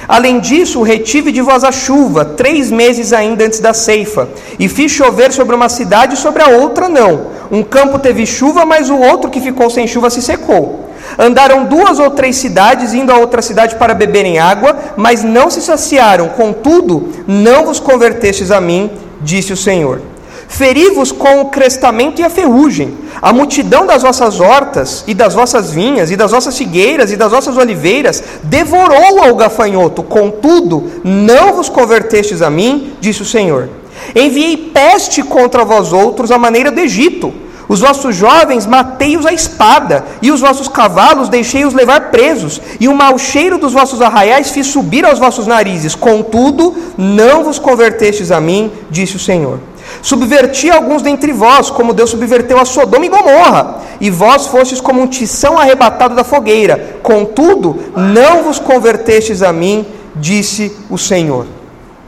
[0.10, 4.28] Além disso, retive de vós a chuva, três meses ainda antes da ceifa,
[4.60, 7.28] e fiz chover sobre uma cidade e sobre a outra não.
[7.50, 10.87] Um campo teve chuva, mas o outro que ficou sem chuva se secou.
[11.18, 15.62] Andaram duas ou três cidades, indo a outra cidade para beberem água, mas não se
[15.62, 16.30] saciaram.
[16.30, 20.02] Contudo, não vos convertestes a mim, disse o Senhor.
[20.48, 22.98] Feri-vos com o crestamento e a ferrugem.
[23.22, 27.32] A multidão das vossas hortas e das vossas vinhas e das vossas figueiras e das
[27.32, 30.04] vossas oliveiras devorou ao gafanhoto.
[30.04, 33.70] Contudo, não vos convertestes a mim, disse o Senhor.
[34.16, 37.34] Enviei peste contra vós outros à maneira do Egito.
[37.68, 42.96] Os vossos jovens matei-os à espada, e os vossos cavalos deixei-os levar presos, e o
[42.96, 45.94] mau cheiro dos vossos arraiais fiz subir aos vossos narizes.
[45.94, 49.60] Contudo, não vos convertestes a mim, disse o Senhor.
[50.02, 55.02] Subverti alguns dentre vós, como Deus subverteu a Sodoma e Gomorra, e vós fostes como
[55.02, 57.00] um tição arrebatado da fogueira.
[57.04, 61.46] Contudo, não vos convertestes a mim, disse o Senhor.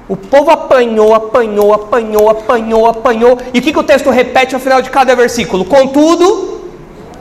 [0.08, 3.38] O povo apanhou, apanhou, apanhou, apanhou, apanhou.
[3.54, 5.66] E o que, que o texto repete ao final de cada versículo?
[5.66, 6.62] Contudo,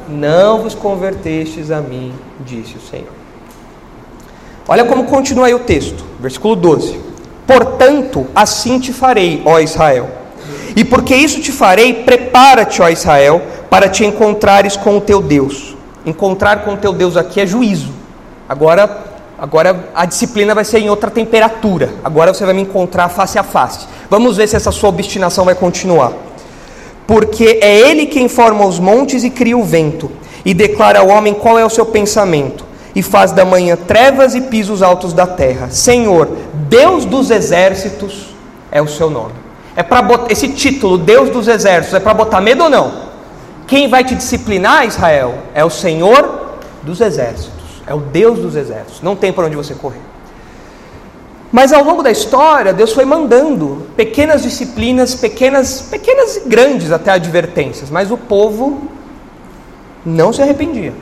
[0.08, 3.18] não vos convertestes a mim, disse o Senhor.
[4.68, 7.00] Olha como continua aí o texto, versículo 12:
[7.46, 10.18] Portanto, assim te farei, ó Israel
[10.78, 15.76] e porque isso te farei, prepara-te, ó Israel, para te encontrares com o teu Deus.
[16.06, 17.90] Encontrar com o teu Deus aqui é juízo.
[18.48, 18.86] Agora,
[19.38, 21.94] agora a disciplina vai ser em outra temperatura.
[22.02, 23.86] Agora você vai me encontrar face a face.
[24.10, 26.12] Vamos ver se essa sua obstinação vai continuar.
[27.06, 30.10] Porque é Ele quem forma os montes e cria o vento,
[30.44, 34.42] e declara ao homem qual é o seu pensamento, e faz da manhã trevas e
[34.42, 35.70] pisos altos da terra.
[35.70, 36.28] Senhor,
[36.68, 38.34] Deus dos exércitos
[38.70, 39.32] é o seu nome.
[39.74, 43.08] É para botar esse título, Deus dos exércitos, é para botar medo ou não?
[43.66, 47.57] Quem vai te disciplinar, Israel, é o Senhor dos exércitos,
[47.88, 49.00] é o Deus dos exércitos.
[49.02, 50.02] Não tem para onde você correr.
[51.50, 57.10] Mas ao longo da história, Deus foi mandando pequenas disciplinas, pequenas, pequenas e grandes até
[57.12, 58.82] advertências, mas o povo
[60.04, 60.92] não se arrependia.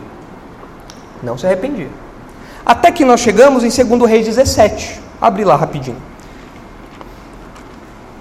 [1.21, 1.89] Não se arrependia.
[2.65, 5.01] Até que nós chegamos em 2 Reis 17.
[5.21, 5.97] Abre lá rapidinho.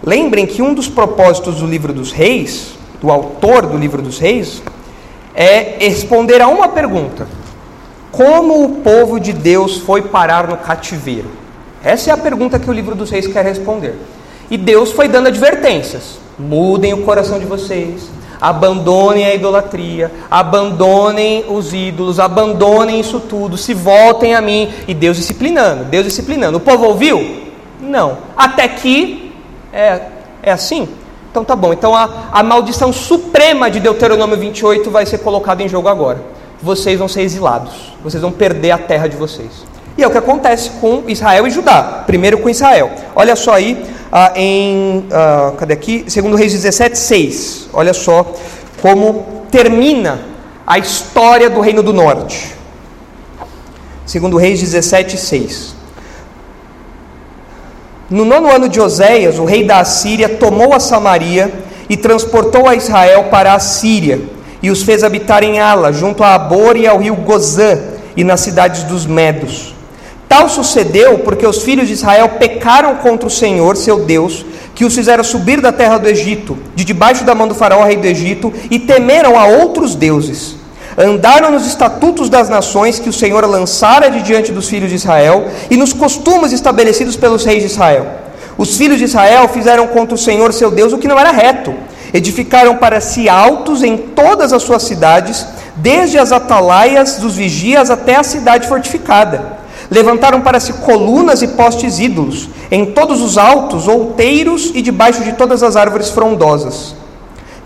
[0.03, 4.63] Lembrem que um dos propósitos do livro dos reis, do autor do livro dos reis,
[5.33, 7.27] é responder a uma pergunta:
[8.15, 11.29] Como o povo de Deus foi parar no cativeiro?
[11.83, 13.95] Essa é a pergunta que o livro dos reis quer responder.
[14.49, 21.73] E Deus foi dando advertências: mudem o coração de vocês, abandonem a idolatria, abandonem os
[21.73, 24.71] ídolos, abandonem isso tudo, se voltem a mim.
[24.87, 26.57] E Deus disciplinando, Deus disciplinando.
[26.57, 27.43] O povo ouviu?
[27.81, 28.17] Não.
[28.37, 29.33] Até que
[29.73, 30.01] é,
[30.41, 30.87] é assim?
[31.29, 31.73] Então tá bom.
[31.73, 36.34] Então a, a maldição suprema de Deuteronômio 28 vai ser colocada em jogo agora.
[36.61, 37.93] Vocês vão ser exilados.
[38.03, 39.65] Vocês vão perder a terra de vocês.
[39.97, 42.03] E é o que acontece com Israel e Judá.
[42.05, 42.91] Primeiro com Israel.
[43.15, 45.05] Olha só aí ah, em.
[45.11, 46.05] Ah, cadê aqui?
[46.07, 47.69] Segundo Reis 17, 6.
[47.73, 48.25] Olha só
[48.81, 50.19] como termina
[50.67, 52.55] a história do Reino do Norte.
[54.05, 55.75] Segundo Reis 17, 6.
[58.09, 61.51] No nono ano de Oséias, o rei da Assíria tomou a Samaria
[61.89, 64.21] e transportou a Israel para a Síria,
[64.65, 67.77] e os fez habitar em Ala, junto a Abor e ao rio Gozã,
[68.17, 69.75] e nas cidades dos Medos.
[70.27, 74.95] Tal sucedeu porque os filhos de Israel pecaram contra o Senhor, seu Deus, que os
[74.95, 78.51] fizeram subir da terra do Egito, de debaixo da mão do faraó, rei do Egito,
[78.71, 80.55] e temeram a outros deuses
[80.97, 85.45] andaram nos estatutos das nações que o Senhor lançara de diante dos filhos de Israel
[85.69, 88.07] e nos costumes estabelecidos pelos reis de Israel.
[88.57, 91.75] Os filhos de Israel fizeram contra o Senhor seu Deus o que não era reto.
[92.15, 98.15] Edificaram para si altos em todas as suas cidades, desde as atalaias dos vigias até
[98.15, 99.57] a cidade fortificada.
[99.91, 105.33] Levantaram para si colunas e postes ídolos, em todos os altos, outeiros e debaixo de
[105.33, 106.95] todas as árvores frondosas.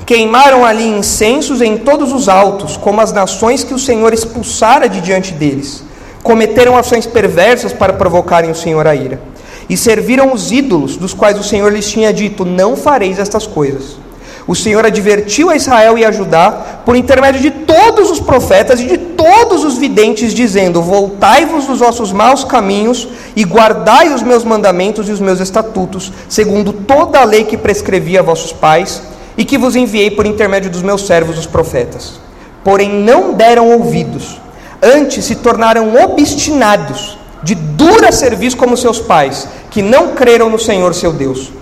[0.03, 4.99] Queimaram ali incensos em todos os altos, como as nações que o Senhor expulsara de
[4.99, 5.83] diante deles.
[6.23, 9.21] Cometeram ações perversas para provocarem o Senhor a ira.
[9.69, 14.08] E serviram os ídolos, dos quais o Senhor lhes tinha dito: Não fareis estas coisas.
[14.49, 18.87] O Senhor advertiu a Israel e a Judá por intermédio de todos os profetas e
[18.87, 25.07] de todos os videntes, dizendo: Voltai-vos dos vossos maus caminhos e guardai os meus mandamentos
[25.07, 29.03] e os meus estatutos, segundo toda a lei que prescrevia a vossos pais
[29.37, 32.19] e que vos enviei por intermédio dos meus servos, os profetas.
[32.63, 34.41] Porém, não deram ouvidos,
[34.81, 40.95] antes se tornaram obstinados, de dura serviço como seus pais, que não creram no Senhor
[40.95, 41.58] seu Deus.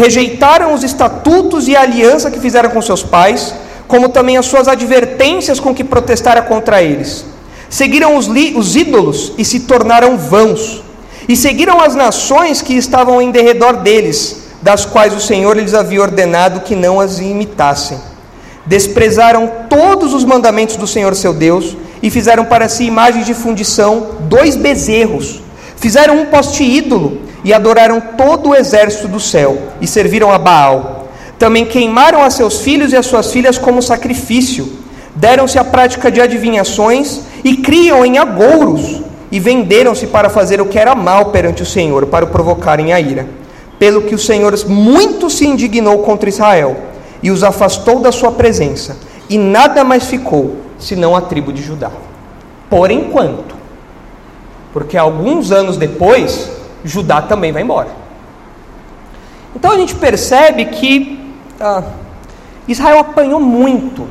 [0.00, 3.54] Rejeitaram os estatutos e a aliança que fizeram com seus pais,
[3.86, 7.22] como também as suas advertências com que protestara contra eles.
[7.68, 10.82] Seguiram os, os ídolos e se tornaram vãos,
[11.28, 16.00] e seguiram as nações que estavam em derredor deles, das quais o Senhor lhes havia
[16.00, 17.98] ordenado que não as imitassem.
[18.64, 24.12] Desprezaram todos os mandamentos do Senhor seu Deus e fizeram para si imagens de fundição,
[24.20, 25.42] dois bezerros.
[25.76, 31.08] Fizeram um poste ídolo e adoraram todo o exército do céu e serviram a Baal.
[31.38, 34.70] Também queimaram a seus filhos e as suas filhas como sacrifício.
[35.14, 39.00] Deram-se à prática de adivinhações e criam em agouros.
[39.32, 43.00] E venderam-se para fazer o que era mal perante o Senhor, para o provocarem a
[43.00, 43.26] ira.
[43.78, 46.76] Pelo que o Senhor muito se indignou contra Israel
[47.22, 48.96] e os afastou da sua presença.
[49.28, 51.90] E nada mais ficou senão a tribo de Judá.
[52.68, 53.54] Por enquanto.
[54.72, 56.50] Porque alguns anos depois,
[56.84, 57.88] Judá também vai embora.
[59.54, 61.82] Então a gente percebe que ah,
[62.66, 64.06] Israel apanhou muito,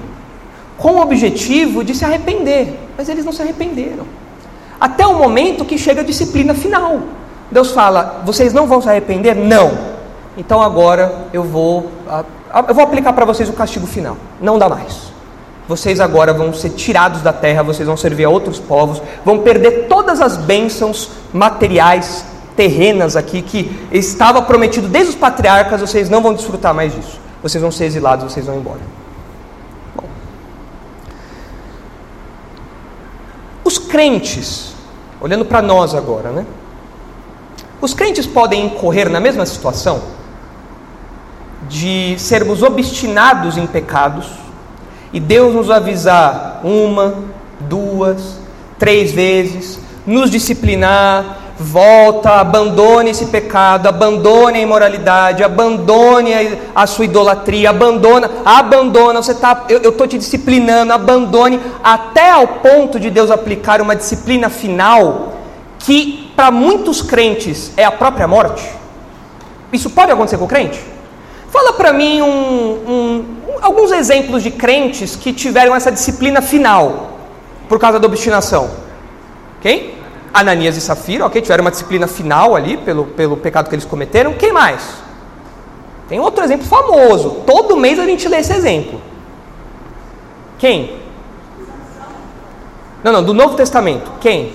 [0.77, 4.05] com o objetivo de se arrepender, mas eles não se arrependeram.
[4.79, 6.99] Até o momento que chega a disciplina final.
[7.51, 9.35] Deus fala: vocês não vão se arrepender?
[9.35, 9.71] Não.
[10.37, 12.23] Então agora eu vou, ah,
[12.67, 14.15] eu vou aplicar para vocês o castigo final.
[14.41, 15.09] Não dá mais.
[15.67, 19.87] Vocês agora vão ser tirados da terra, vocês vão servir a outros povos, vão perder
[19.87, 22.25] todas as bênçãos materiais,
[22.59, 27.17] terrenas aqui que estava prometido desde os patriarcas, vocês não vão desfrutar mais disso.
[27.41, 28.81] Vocês vão ser exilados, vocês vão embora.
[29.95, 30.03] Bom.
[33.63, 34.73] Os crentes,
[35.21, 36.45] olhando para nós agora, né?
[37.79, 40.01] Os crentes podem incorrer na mesma situação
[41.69, 44.31] de sermos obstinados em pecados
[45.13, 47.23] e Deus nos avisar uma,
[47.69, 48.37] duas,
[48.77, 56.31] três vezes, nos disciplinar, volta, abandone esse pecado, abandone a imoralidade, abandone
[56.73, 62.97] a, sua idolatria, abandona, abandona, você tá, eu estou te disciplinando, abandone, até ao ponto
[62.97, 65.33] de Deus aplicar uma disciplina final
[65.79, 68.63] que para muitos crentes é a própria morte.
[69.73, 70.81] Isso pode acontecer com o crente?
[71.49, 73.25] Fala para mim um, um,
[73.61, 77.17] alguns exemplos de crentes que tiveram essa disciplina final
[77.67, 78.69] por causa da obstinação.
[79.61, 79.98] Quem?
[80.33, 84.33] Ananias e Safira, ok, tiveram uma disciplina final ali pelo, pelo pecado que eles cometeram.
[84.33, 84.81] Quem mais?
[86.07, 87.41] Tem outro exemplo famoso.
[87.45, 89.01] Todo mês a gente lê esse exemplo.
[90.57, 90.97] Quem?
[93.03, 94.11] Não, não, do Novo Testamento.
[94.19, 94.53] Quem?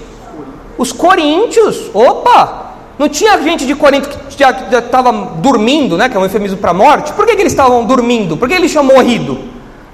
[0.77, 1.91] Os coríntios.
[1.95, 2.73] Opa!
[2.99, 6.71] Não tinha gente de Corinto que já estava dormindo, né, que é um eufemismo para
[6.71, 7.13] a morte?
[7.13, 8.37] Por que, que eles estavam dormindo?
[8.37, 9.37] Por que eles tinham morrido?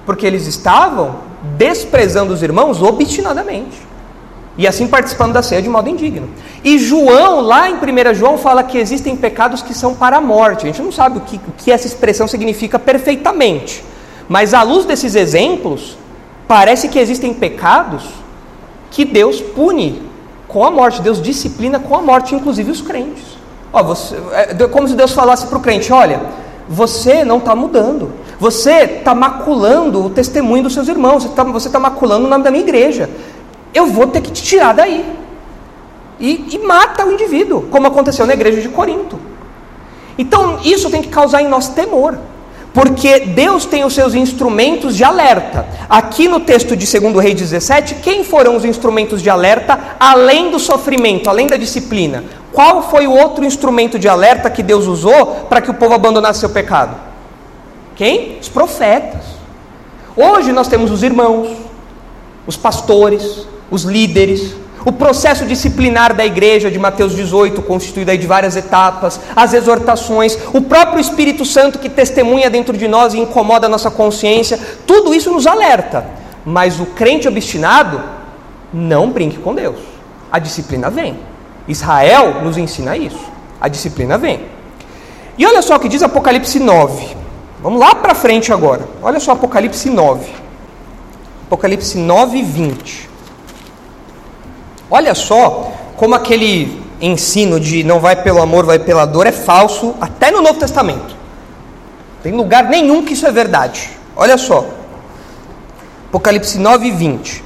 [0.04, 1.16] Porque eles estavam
[1.56, 3.89] desprezando os irmãos obstinadamente
[4.58, 6.28] e assim participando da ceia de modo indigno.
[6.64, 10.64] E João, lá em 1 João, fala que existem pecados que são para a morte.
[10.64, 13.84] A gente não sabe o que, o que essa expressão significa perfeitamente,
[14.28, 15.96] mas à luz desses exemplos,
[16.46, 18.04] parece que existem pecados
[18.90, 20.02] que Deus pune
[20.48, 23.38] com a morte, Deus disciplina com a morte, inclusive os crentes.
[23.72, 26.20] Ó, você, é como se Deus falasse para o crente: olha,
[26.68, 31.80] você não está mudando, você está maculando o testemunho dos seus irmãos, você está tá
[31.80, 33.08] maculando o nome da minha igreja
[33.74, 35.04] eu vou ter que te tirar daí.
[36.18, 39.18] E, e mata o indivíduo, como aconteceu na igreja de Corinto.
[40.18, 42.18] Então, isso tem que causar em nós temor,
[42.74, 45.66] porque Deus tem os seus instrumentos de alerta.
[45.88, 50.58] Aqui no texto de 2 Rei 17, quem foram os instrumentos de alerta além do
[50.58, 52.22] sofrimento, além da disciplina?
[52.52, 56.40] Qual foi o outro instrumento de alerta que Deus usou para que o povo abandonasse
[56.40, 56.96] seu pecado?
[57.96, 58.38] Quem?
[58.40, 59.22] Os profetas.
[60.16, 61.48] Hoje nós temos os irmãos,
[62.50, 68.56] os pastores, os líderes, o processo disciplinar da igreja de Mateus 18, constituído de várias
[68.56, 73.70] etapas, as exortações, o próprio Espírito Santo que testemunha dentro de nós e incomoda a
[73.70, 76.04] nossa consciência, tudo isso nos alerta.
[76.44, 78.02] Mas o crente obstinado,
[78.72, 79.78] não brinque com Deus.
[80.32, 81.20] A disciplina vem.
[81.68, 83.30] Israel nos ensina isso.
[83.60, 84.40] A disciplina vem.
[85.38, 87.16] E olha só o que diz Apocalipse 9.
[87.62, 88.88] Vamos lá para frente agora.
[89.00, 90.49] Olha só Apocalipse 9.
[91.50, 93.10] Apocalipse 9, 20.
[94.88, 99.96] Olha só como aquele ensino de não vai pelo amor, vai pela dor é falso,
[100.00, 101.16] até no Novo Testamento.
[102.22, 103.90] Tem lugar nenhum que isso é verdade.
[104.14, 104.64] Olha só.
[106.06, 107.42] Apocalipse 9, 20.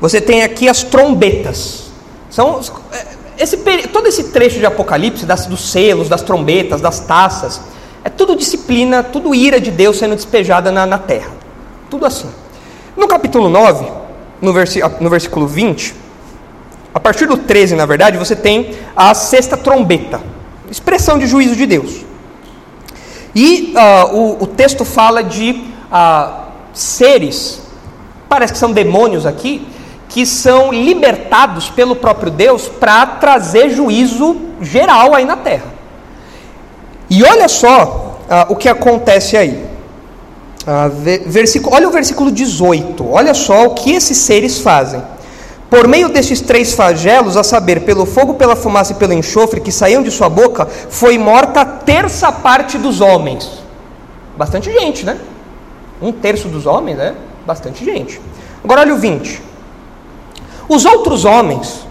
[0.00, 1.90] Você tem aqui as trombetas.
[2.30, 2.60] São
[2.92, 3.06] é,
[3.42, 3.56] esse,
[3.88, 7.60] todo esse trecho de Apocalipse, das, dos selos, das trombetas, das taças,
[8.04, 11.32] é tudo disciplina, tudo ira de Deus sendo despejada na, na terra.
[11.90, 12.30] Tudo assim.
[12.98, 13.86] No capítulo 9,
[14.42, 14.52] no,
[15.00, 15.94] no versículo 20,
[16.92, 20.20] a partir do 13, na verdade, você tem a sexta trombeta,
[20.68, 22.04] expressão de juízo de Deus.
[23.32, 25.62] E uh, o, o, texto fala de
[25.92, 27.62] uh, seres,
[28.28, 29.64] parece que são demônios aqui,
[30.08, 35.72] que são libertados pelo próprio Deus para trazer juízo geral aí na terra.
[37.08, 39.77] E olha só uh, o que acontece aí.
[40.66, 45.02] Uh, olha o versículo 18, olha só o que esses seres fazem.
[45.70, 49.70] Por meio destes três flagelos, a saber, pelo fogo, pela fumaça e pelo enxofre que
[49.70, 53.50] saíam de sua boca, foi morta a terça parte dos homens.
[54.36, 55.18] Bastante gente, né?
[56.00, 57.14] Um terço dos homens, é
[57.46, 58.20] bastante gente.
[58.64, 59.42] Agora olha o 20.
[60.68, 61.86] Os outros homens,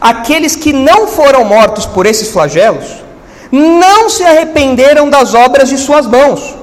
[0.00, 2.86] aqueles que não foram mortos por esses flagelos,
[3.50, 6.54] não se arrependeram das obras de suas mãos,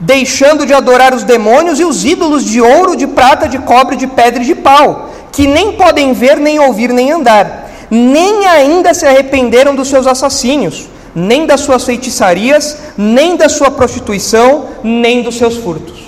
[0.00, 4.06] deixando de adorar os demônios e os ídolos de ouro, de prata, de cobre, de
[4.06, 9.06] pedra e de pau, que nem podem ver, nem ouvir, nem andar, nem ainda se
[9.06, 15.56] arrependeram dos seus assassínios nem das suas feitiçarias, nem da sua prostituição, nem dos seus
[15.56, 16.02] furtos.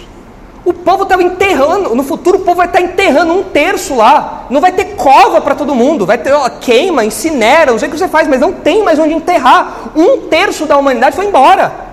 [0.64, 4.47] O povo estava enterrando, no futuro o povo vai estar enterrando um terço lá.
[4.51, 7.93] Não vai ter cova para todo mundo, vai ter ó, queima, incinera, não sei o
[7.93, 9.93] que você faz, mas não tem mais onde enterrar.
[9.95, 11.86] Um terço da humanidade foi embora.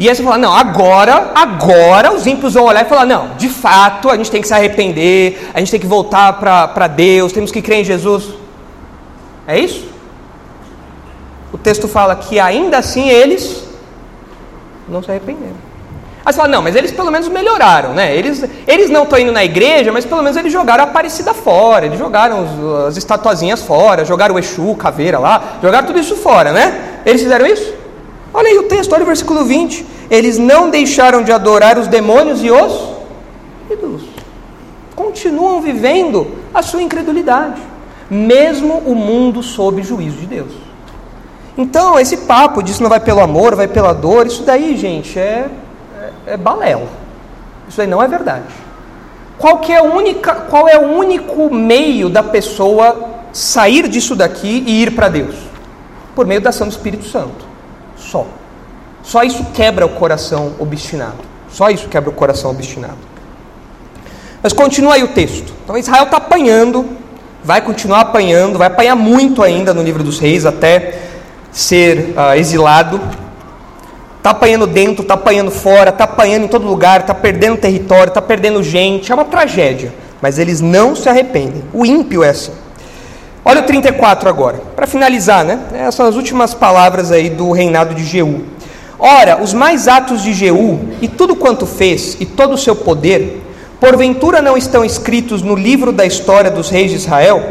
[0.00, 3.48] E aí você fala, não, agora, agora os ímpios vão olhar e falar, não, de
[3.48, 7.52] fato a gente tem que se arrepender, a gente tem que voltar para Deus, temos
[7.52, 8.30] que crer em Jesus.
[9.46, 9.90] É isso?
[11.52, 13.64] o texto fala que ainda assim eles
[14.88, 15.70] não se arrependeram.
[16.24, 18.14] Aí você fala, não, mas eles pelo menos melhoraram, né?
[18.14, 21.86] Eles, eles não estão indo na igreja, mas pelo menos eles jogaram a Aparecida fora,
[21.86, 26.52] eles jogaram os, as estatuazinhas fora, jogaram o Exu, caveira lá, jogaram tudo isso fora,
[26.52, 27.00] né?
[27.06, 27.79] Eles fizeram isso?
[28.40, 29.84] Olha aí o texto, olha o versículo 20.
[30.10, 32.88] Eles não deixaram de adorar os demônios e os
[33.70, 34.00] ídolos.
[34.96, 37.60] Continuam vivendo a sua incredulidade,
[38.08, 40.52] mesmo o mundo sob juízo de Deus.
[41.54, 45.50] Então, esse papo disso não vai pelo amor, vai pela dor, isso daí, gente, é,
[46.26, 46.88] é, é balela.
[47.68, 48.44] Isso aí não é verdade.
[49.36, 54.92] Qual, é única, qual é o único meio da pessoa sair disso daqui e ir
[54.92, 55.34] para Deus?
[56.14, 57.49] Por meio da ação do Espírito Santo.
[58.10, 58.26] Só.
[59.02, 61.18] Só isso quebra o coração obstinado.
[61.50, 62.98] Só isso quebra o coração obstinado.
[64.42, 65.52] Mas continua aí o texto.
[65.64, 66.86] Então Israel está apanhando,
[67.44, 70.98] vai continuar apanhando, vai apanhar muito ainda no livro dos reis, até
[71.52, 73.00] ser uh, exilado,
[74.16, 78.22] está apanhando dentro, está apanhando fora, está apanhando em todo lugar, está perdendo território, está
[78.22, 79.92] perdendo gente, é uma tragédia.
[80.20, 81.62] Mas eles não se arrependem.
[81.72, 82.52] O ímpio é assim.
[83.44, 85.58] Olha o 34 agora, para finalizar, né?
[85.72, 88.44] Essas são as últimas palavras aí do reinado de Jeú.
[88.98, 93.42] Ora, os mais atos de Jeú e tudo quanto fez e todo o seu poder,
[93.80, 97.42] porventura não estão escritos no livro da história dos reis de Israel?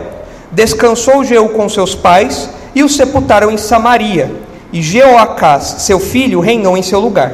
[0.51, 4.31] Descansou Jeú com seus pais e o sepultaram em Samaria.
[4.71, 7.33] E Jeoacás, seu filho, reinou em seu lugar.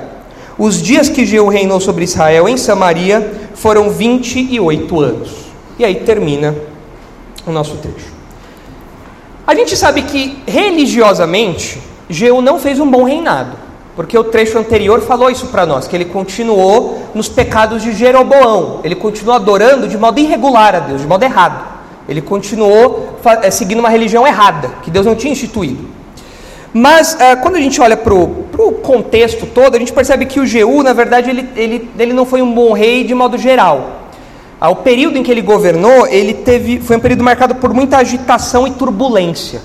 [0.57, 5.31] Os dias que Jeú reinou sobre Israel em Samaria foram 28 anos.
[5.77, 6.55] E aí termina
[7.45, 8.14] o nosso trecho.
[9.47, 11.79] A gente sabe que religiosamente
[12.09, 13.57] Jeú não fez um bom reinado,
[13.95, 18.79] porque o trecho anterior falou isso para nós, que ele continuou nos pecados de Jeroboão,
[18.83, 21.75] ele continuou adorando de modo irregular a Deus, de modo errado.
[22.09, 25.85] Ele continuou é, seguindo uma religião errada, que Deus não tinha instituído.
[26.73, 30.45] Mas é, quando a gente olha para o contexto todo, a gente percebe que o
[30.45, 34.04] Jeú, na verdade, ele, ele, ele não foi um bom rei de modo geral.
[34.69, 38.67] O período em que ele governou, ele teve, foi um período marcado por muita agitação
[38.67, 39.61] e turbulência.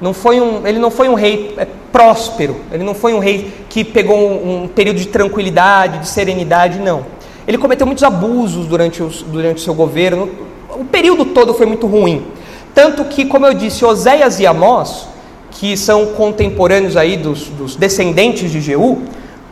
[0.00, 3.52] Não foi um, ele não foi um rei é, próspero, ele não foi um rei
[3.68, 7.06] que pegou um, um, período de tranquilidade, de serenidade, não.
[7.46, 10.28] Ele cometeu muitos abusos durante, durante o seu governo,
[10.70, 12.26] o período todo foi muito ruim.
[12.74, 15.08] Tanto que, como eu disse, Oséias e Amós,
[15.52, 19.02] que são contemporâneos aí dos, dos descendentes de Jeú,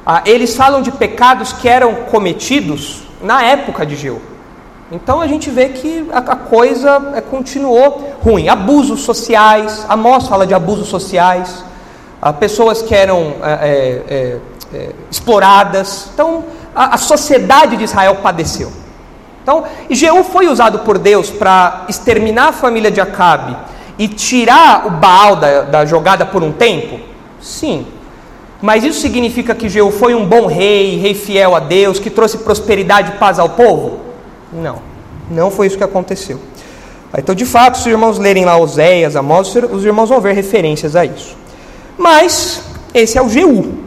[0.04, 4.20] ah, eles falam de pecados que eram cometidos na época de Jeú.
[4.92, 8.50] Então a gente vê que a, a coisa é, continuou ruim.
[8.50, 11.64] Abusos sociais, Amós fala de abusos sociais,
[12.38, 14.38] pessoas que eram é, é,
[14.72, 16.10] é, exploradas.
[16.12, 18.70] Então a, a sociedade de Israel padeceu.
[19.42, 23.56] Então, Jeú foi usado por Deus para exterminar a família de Acabe
[23.98, 27.00] e tirar o Baal da, da jogada por um tempo?
[27.40, 27.86] Sim.
[28.60, 32.38] Mas isso significa que Jeú foi um bom rei, rei fiel a Deus, que trouxe
[32.38, 34.11] prosperidade e paz ao povo?
[34.52, 34.80] Não.
[35.30, 36.38] Não foi isso que aconteceu.
[37.16, 40.96] Então, de fato, se os irmãos lerem lá Oséias, Amós, os irmãos vão ver referências
[40.96, 41.36] a isso.
[41.98, 42.62] Mas,
[42.94, 43.82] esse é o Jeú.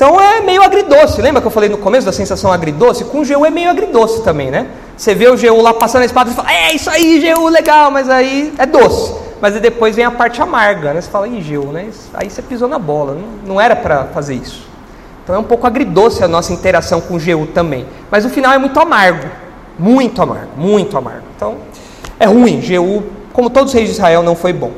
[0.00, 1.20] Então é meio agridoce.
[1.20, 3.04] Lembra que eu falei no começo da sensação agridoce?
[3.04, 4.68] Com o Jeú é meio agridoce também, né?
[4.96, 7.90] Você vê o Jeú lá passando a espada e fala, é isso aí, Jeú, legal,
[7.90, 9.14] mas aí é doce.
[9.42, 11.02] Mas aí depois vem a parte amarga, né?
[11.02, 11.90] Você fala, ih, Jeú, né?
[12.14, 14.66] Aí você pisou na bola, não, não era para fazer isso.
[15.22, 17.86] Então é um pouco agridoce a nossa interação com o Jeú também.
[18.10, 19.28] Mas o final é muito amargo,
[19.80, 21.26] muito amargo, muito amargo.
[21.34, 21.56] Então
[22.18, 23.02] é ruim, Jeú,
[23.32, 24.72] como todos os reis de Israel, não foi bom.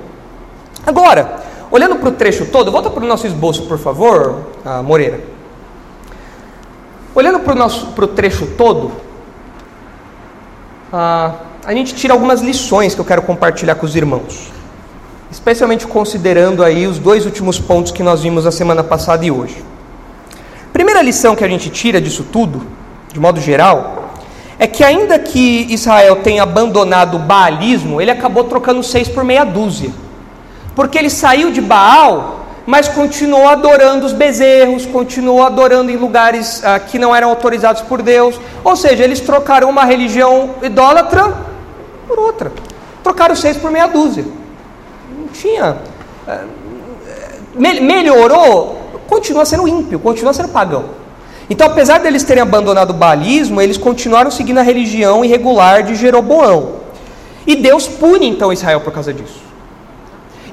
[0.86, 1.42] Agora,
[1.72, 4.42] Olhando para o trecho todo, volta para o nosso esboço, por favor,
[4.84, 5.20] Moreira.
[7.14, 8.92] Olhando para o nosso para o trecho todo,
[10.92, 14.53] a gente tira algumas lições que eu quero compartilhar com os irmãos,
[15.30, 19.64] especialmente considerando aí os dois últimos pontos que nós vimos a semana passada e hoje.
[20.74, 22.66] Primeira lição que a gente tira disso tudo,
[23.11, 24.01] de modo geral,
[24.59, 29.44] é que ainda que Israel tenha abandonado o baalismo, ele acabou trocando seis por meia
[29.44, 29.90] dúzia.
[30.74, 36.78] Porque ele saiu de Baal, mas continuou adorando os bezerros, continuou adorando em lugares ah,
[36.78, 38.40] que não eram autorizados por Deus.
[38.62, 41.32] Ou seja, eles trocaram uma religião idólatra
[42.07, 42.53] por outra.
[43.03, 44.24] Trocaram seis por meia dúzia.
[45.18, 45.76] Não tinha.
[46.26, 46.44] Ah,
[47.55, 51.01] me melhorou, continua sendo ímpio, continua sendo pagão.
[51.53, 56.76] Então, apesar deles terem abandonado o baalismo, eles continuaram seguindo a religião irregular de Jeroboão.
[57.46, 59.42] E Deus pune então Israel por causa disso.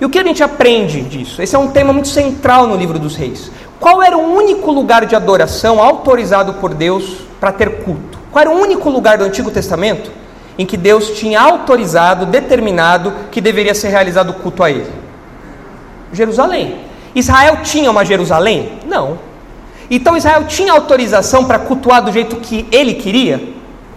[0.01, 1.41] E o que a gente aprende disso?
[1.41, 3.49] Esse é um tema muito central no livro dos reis.
[3.79, 8.19] Qual era o único lugar de adoração autorizado por Deus para ter culto?
[8.29, 10.11] Qual era o único lugar do Antigo Testamento
[10.57, 14.91] em que Deus tinha autorizado, determinado que deveria ser realizado o culto a ele?
[16.11, 16.79] Jerusalém.
[17.15, 18.79] Israel tinha uma Jerusalém?
[18.85, 19.28] Não.
[19.89, 23.41] Então Israel tinha autorização para cultuar do jeito que ele queria?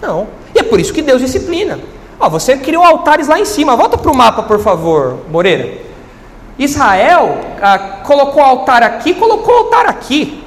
[0.01, 0.27] Não.
[0.55, 1.79] E é por isso que Deus disciplina.
[2.19, 3.77] Ó, você criou altares lá em cima.
[3.77, 5.81] Volta para o mapa, por favor, Moreira.
[6.59, 10.43] Israel ah, colocou altar aqui, colocou altar aqui.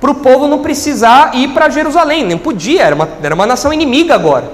[0.00, 2.24] Para o povo não precisar ir para Jerusalém.
[2.24, 4.50] Nem podia, era uma, era uma nação inimiga agora.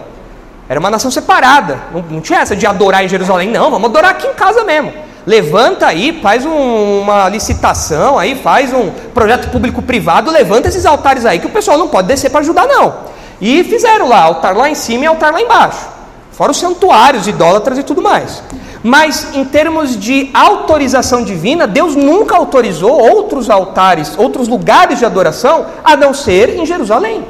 [0.69, 1.79] Era uma nação separada.
[1.93, 3.51] Não, não tinha essa de adorar em Jerusalém.
[3.51, 4.93] Não, vamos adorar aqui em casa mesmo.
[5.27, 11.39] Levanta aí, faz um, uma licitação aí, faz um projeto público-privado, levanta esses altares aí
[11.39, 12.95] que o pessoal não pode descer para ajudar, não.
[13.41, 15.89] E fizeram lá, altar lá em cima e altar lá embaixo.
[16.33, 18.43] Fora os santuários, idólatras e tudo mais.
[18.83, 25.67] Mas em termos de autorização divina, Deus nunca autorizou outros altares, outros lugares de adoração,
[25.83, 27.25] a não ser em Jerusalém.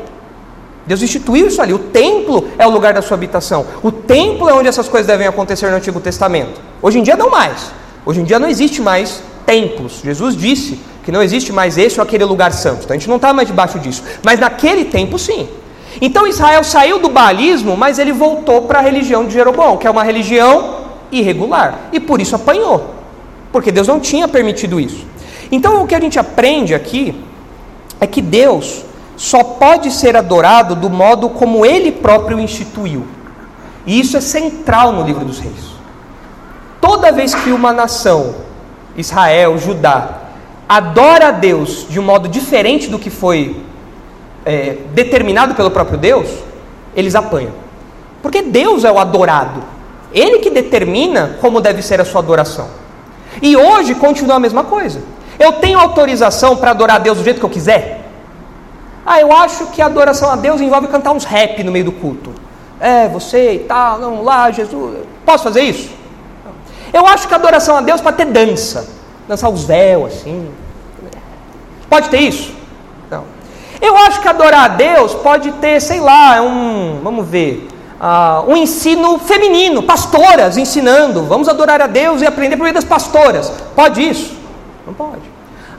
[0.85, 1.73] Deus instituiu isso ali.
[1.73, 3.65] O templo é o lugar da sua habitação.
[3.83, 6.61] O templo é onde essas coisas devem acontecer no Antigo Testamento.
[6.83, 7.73] Hoje em dia não mais.
[8.07, 10.01] Hoje em dia não existe mais templos.
[10.03, 12.85] Jesus disse que não existe mais esse ou aquele lugar santo.
[12.85, 14.03] Então a gente não está mais debaixo disso.
[14.23, 15.49] Mas naquele tempo, sim.
[16.01, 19.91] Então Israel saiu do baalismo, mas ele voltou para a religião de Jeroboão, que é
[19.91, 21.89] uma religião irregular.
[21.93, 22.95] E por isso apanhou.
[23.53, 25.07] Porque Deus não tinha permitido isso.
[25.53, 27.15] Então o que a gente aprende aqui
[28.01, 28.85] é que Deus
[29.17, 33.07] só pode ser adorado do modo como ele próprio instituiu.
[33.87, 35.74] E isso é central no livro dos reis.
[36.85, 38.35] Toda vez que uma nação,
[38.95, 40.18] Israel, Judá,
[40.68, 43.57] adora a Deus de um modo diferente do que foi
[44.45, 46.28] é, determinado pelo próprio Deus,
[46.95, 47.53] eles apanham.
[48.20, 49.62] Porque Deus é o adorado.
[50.12, 52.68] Ele que determina como deve ser a sua adoração.
[53.41, 55.03] E hoje continua a mesma coisa.
[55.39, 58.11] Eu tenho autorização para adorar a Deus do jeito que eu quiser?
[59.07, 61.93] Ah, eu acho que a adoração a Deus envolve cantar uns rap no meio do
[61.93, 62.35] culto.
[62.78, 64.99] É, você e tal, não, lá, Jesus.
[65.24, 66.04] Posso fazer isso?
[66.95, 68.89] Eu acho que a adoração a Deus pode ter dança.
[69.27, 70.49] Dançar os véus, assim.
[71.91, 72.55] Pode ter isso?
[73.11, 73.25] Não.
[73.81, 77.01] Eu acho que adorar a Deus pode ter, sei lá, um.
[77.03, 77.69] Vamos ver.
[78.01, 81.25] Uh, um ensino feminino, pastoras ensinando.
[81.25, 83.53] Vamos adorar a Deus e aprender por meio das pastoras.
[83.75, 84.37] Pode isso?
[84.87, 85.23] Não pode.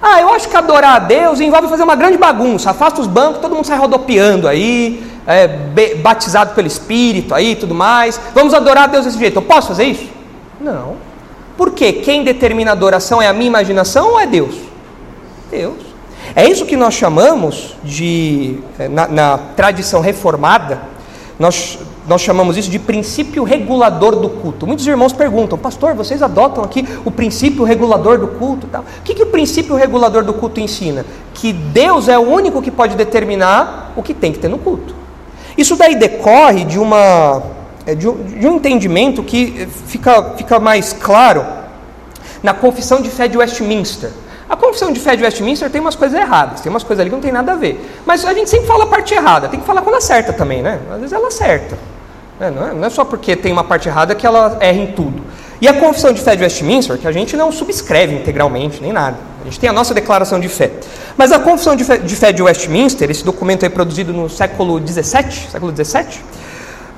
[0.01, 2.71] Ah, eu acho que adorar a Deus envolve fazer uma grande bagunça.
[2.71, 5.47] Afasta os bancos, todo mundo sai rodopiando aí, é,
[6.01, 8.19] batizado pelo Espírito aí tudo mais.
[8.33, 9.37] Vamos adorar a Deus desse jeito.
[9.37, 10.09] Eu posso fazer isso?
[10.59, 11.04] Não.
[11.57, 11.93] Por quê?
[11.93, 14.55] Quem determina a adoração é a minha imaginação ou é Deus?
[15.49, 15.95] Deus.
[16.35, 20.81] É isso que nós chamamos de, é, na, na tradição reformada,
[21.39, 24.65] nós, nós chamamos isso de princípio regulador do culto.
[24.65, 28.67] Muitos irmãos perguntam, pastor, vocês adotam aqui o princípio regulador do culto?
[28.67, 28.81] Tal.
[28.81, 31.05] O que, que o princípio regulador do culto ensina?
[31.33, 34.95] Que Deus é o único que pode determinar o que tem que ter no culto.
[35.57, 37.41] Isso daí decorre de uma
[37.93, 41.45] de um, de um entendimento que fica, fica mais claro
[42.41, 44.09] na confissão de fé de Westminster.
[44.49, 47.15] A confissão de fé de Westminster tem umas coisas erradas, tem umas coisas ali que
[47.15, 47.83] não tem nada a ver.
[48.05, 50.79] Mas a gente sempre fala a parte errada, tem que falar quando acerta também, né?
[50.91, 51.77] Às vezes ela acerta.
[52.39, 52.51] Né?
[52.51, 55.23] Não, é, não é só porque tem uma parte errada que ela erra em tudo.
[55.59, 59.17] E a confissão de fé de Westminster, que a gente não subscreve integralmente, nem nada.
[59.41, 60.71] A gente tem a nossa declaração de fé.
[61.17, 64.79] Mas a confissão de fé de, fé de Westminster, esse documento é produzido no século
[64.85, 66.44] XVII, século XVII, Uh,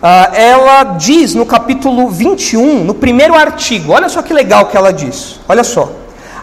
[0.02, 5.40] ela diz no capítulo 21, no primeiro artigo, olha só que legal que ela diz,
[5.48, 5.92] olha só.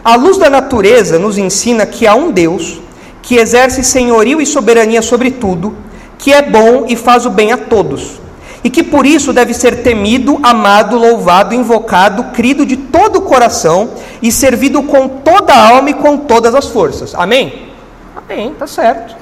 [0.03, 2.79] A luz da natureza nos ensina que há um Deus
[3.21, 5.75] que exerce senhorio e soberania sobre tudo,
[6.17, 8.19] que é bom e faz o bem a todos,
[8.63, 13.91] e que por isso deve ser temido, amado, louvado, invocado, crido de todo o coração
[14.21, 17.15] e servido com toda a alma e com todas as forças.
[17.15, 17.69] Amém?
[18.15, 19.15] Amém, tá certo.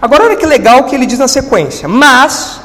[0.00, 2.60] Agora olha que legal que ele diz na sequência: Mas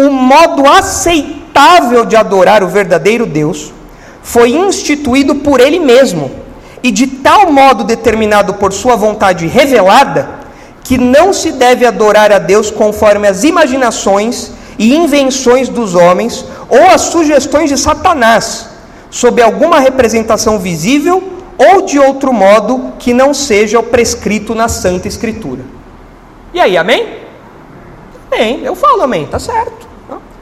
[0.00, 3.72] o modo aceitável de adorar o verdadeiro Deus
[4.22, 6.30] foi instituído por Ele mesmo
[6.82, 10.40] e de tal modo determinado por Sua vontade revelada
[10.82, 16.82] que não se deve adorar a Deus conforme as imaginações e invenções dos homens ou
[16.88, 18.68] as sugestões de Satanás,
[19.10, 21.22] sob alguma representação visível
[21.58, 25.62] ou de outro modo que não seja o prescrito na Santa Escritura.
[26.54, 27.18] E aí, amém?
[28.32, 29.89] Amém, eu falo amém, tá certo.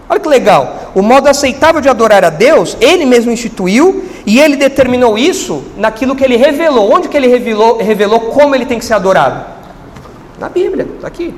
[0.09, 0.93] Olha que legal.
[0.95, 6.17] O modo aceitável de adorar a Deus, ele mesmo instituiu e ele determinou isso naquilo
[6.17, 6.91] que ele revelou.
[6.93, 9.45] Onde que ele revelou, revelou como ele tem que ser adorado?
[10.39, 11.35] Na Bíblia, está aqui.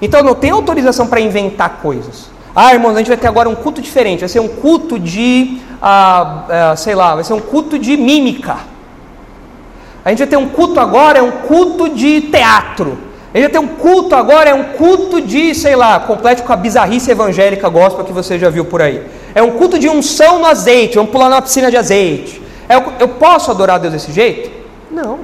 [0.00, 2.30] Então não tem autorização para inventar coisas.
[2.54, 4.20] Ah, irmãos, a gente vai ter agora um culto diferente.
[4.20, 8.56] Vai ser um culto de, ah, ah, sei lá, vai ser um culto de mímica.
[10.04, 12.98] A gente vai ter um culto agora, é um culto de teatro.
[13.34, 17.10] Ele tem um culto agora, é um culto de, sei lá, complete com a bizarrice
[17.10, 19.02] evangélica gospel que você já viu por aí.
[19.34, 22.40] É um culto de unção no azeite, vamos pular na piscina de azeite.
[22.68, 24.50] É, eu posso adorar Deus desse jeito?
[24.90, 25.18] Não.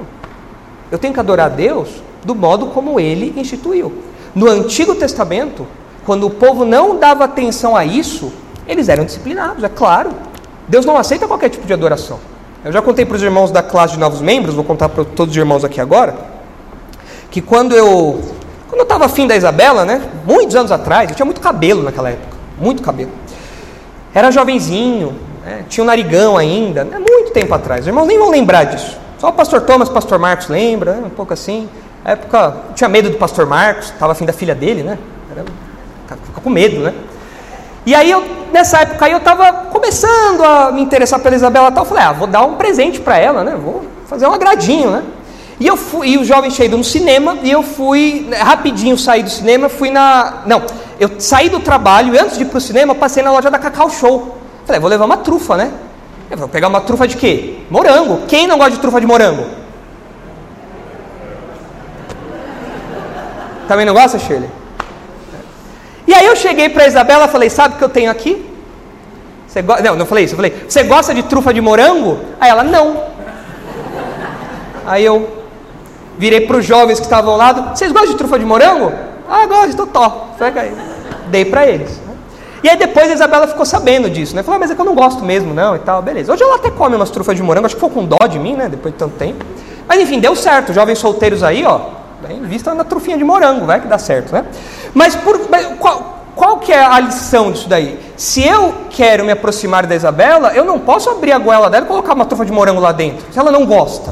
[0.91, 1.89] Eu tenho que adorar Deus
[2.23, 3.91] do modo como ele instituiu.
[4.35, 5.65] No Antigo Testamento,
[6.05, 8.31] quando o povo não dava atenção a isso,
[8.67, 10.11] eles eram disciplinados, é claro.
[10.67, 12.19] Deus não aceita qualquer tipo de adoração.
[12.63, 15.31] Eu já contei para os irmãos da classe de novos membros, vou contar para todos
[15.31, 16.34] os irmãos aqui agora
[17.35, 18.21] que quando eu
[18.69, 22.09] quando eu estava afim da Isabela, né, muitos anos atrás, eu tinha muito cabelo naquela
[22.09, 23.11] época, muito cabelo.
[24.13, 25.13] Era jovenzinho,
[25.43, 27.81] né, tinha um narigão ainda, né, muito tempo atrás.
[27.81, 28.97] Os irmãos nem vão lembrar disso.
[29.19, 31.67] Só o pastor Thomas, pastor Marcos lembra, né, um pouco assim.
[32.05, 34.97] Na época, eu tinha medo do pastor Marcos, estava afim da filha dele, né?
[35.29, 35.43] Era,
[36.23, 36.93] fica com medo, né?
[37.85, 38.23] E aí, eu,
[38.53, 41.83] nessa época aí, eu estava começando a me interessar pela Isabela e tal.
[41.83, 43.57] Eu falei, ah, vou dar um presente para ela, né?
[43.61, 45.03] Vou fazer um agradinho, né?
[45.59, 49.29] E eu fui, e o jovem ido no cinema, e eu fui, rapidinho saí do
[49.29, 50.43] cinema, fui na.
[50.45, 50.63] Não,
[50.99, 53.57] eu saí do trabalho e antes de ir para o cinema, passei na loja da
[53.57, 54.37] Cacau Show.
[54.65, 55.71] Falei, vou levar uma trufa, né?
[56.29, 57.59] Eu vou pegar uma trufa de quê?
[57.69, 58.25] Morango.
[58.27, 59.45] Quem não gosta de trufa de morango?
[63.67, 64.49] Também não gosta, Shirley?
[66.07, 68.45] E aí eu cheguei para Isabela e falei, sabe o que eu tenho aqui?
[69.47, 69.75] Você go...
[69.81, 72.19] Não, não falei isso, eu falei, você gosta de trufa de morango?
[72.39, 73.03] Aí ela, não.
[74.85, 75.34] Aí eu,
[76.17, 78.91] Virei para os jovens que estavam ao lado: Vocês gostam de trufa de morango?
[79.29, 80.27] Ah, gosto, então tó.
[81.27, 81.99] Dei para eles.
[82.63, 84.41] E aí depois a Isabela ficou sabendo disso, né?
[84.41, 86.33] Falou, ah, mas é que eu não gosto mesmo, não, e tal, beleza.
[86.33, 88.55] Hoje ela até come umas trufas de morango, acho que foi com dó de mim,
[88.55, 88.67] né?
[88.67, 89.45] Depois de tanto tempo.
[89.87, 90.73] Mas enfim, deu certo.
[90.73, 91.79] Jovens solteiros aí, ó,
[92.27, 94.45] bem vista na trufinha de morango, vai que dá certo, né?
[94.95, 97.99] Mas, por, mas qual, qual que é a lição disso daí?
[98.17, 101.87] Se eu quero me aproximar da Isabela, eu não posso abrir a goela dela e
[101.87, 104.11] colocar uma trufa de morango lá dentro, se ela não gosta.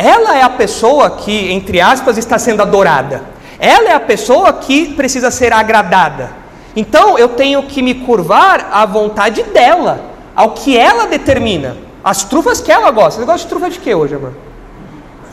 [0.00, 3.22] Ela é a pessoa que, entre aspas, está sendo adorada.
[3.58, 6.30] Ela é a pessoa que precisa ser agradada.
[6.74, 10.00] Então eu tenho que me curvar à vontade dela,
[10.34, 11.76] ao que ela determina.
[12.02, 13.20] As trufas que ela gosta.
[13.20, 14.32] Você gosta de trufa de quê hoje, amor?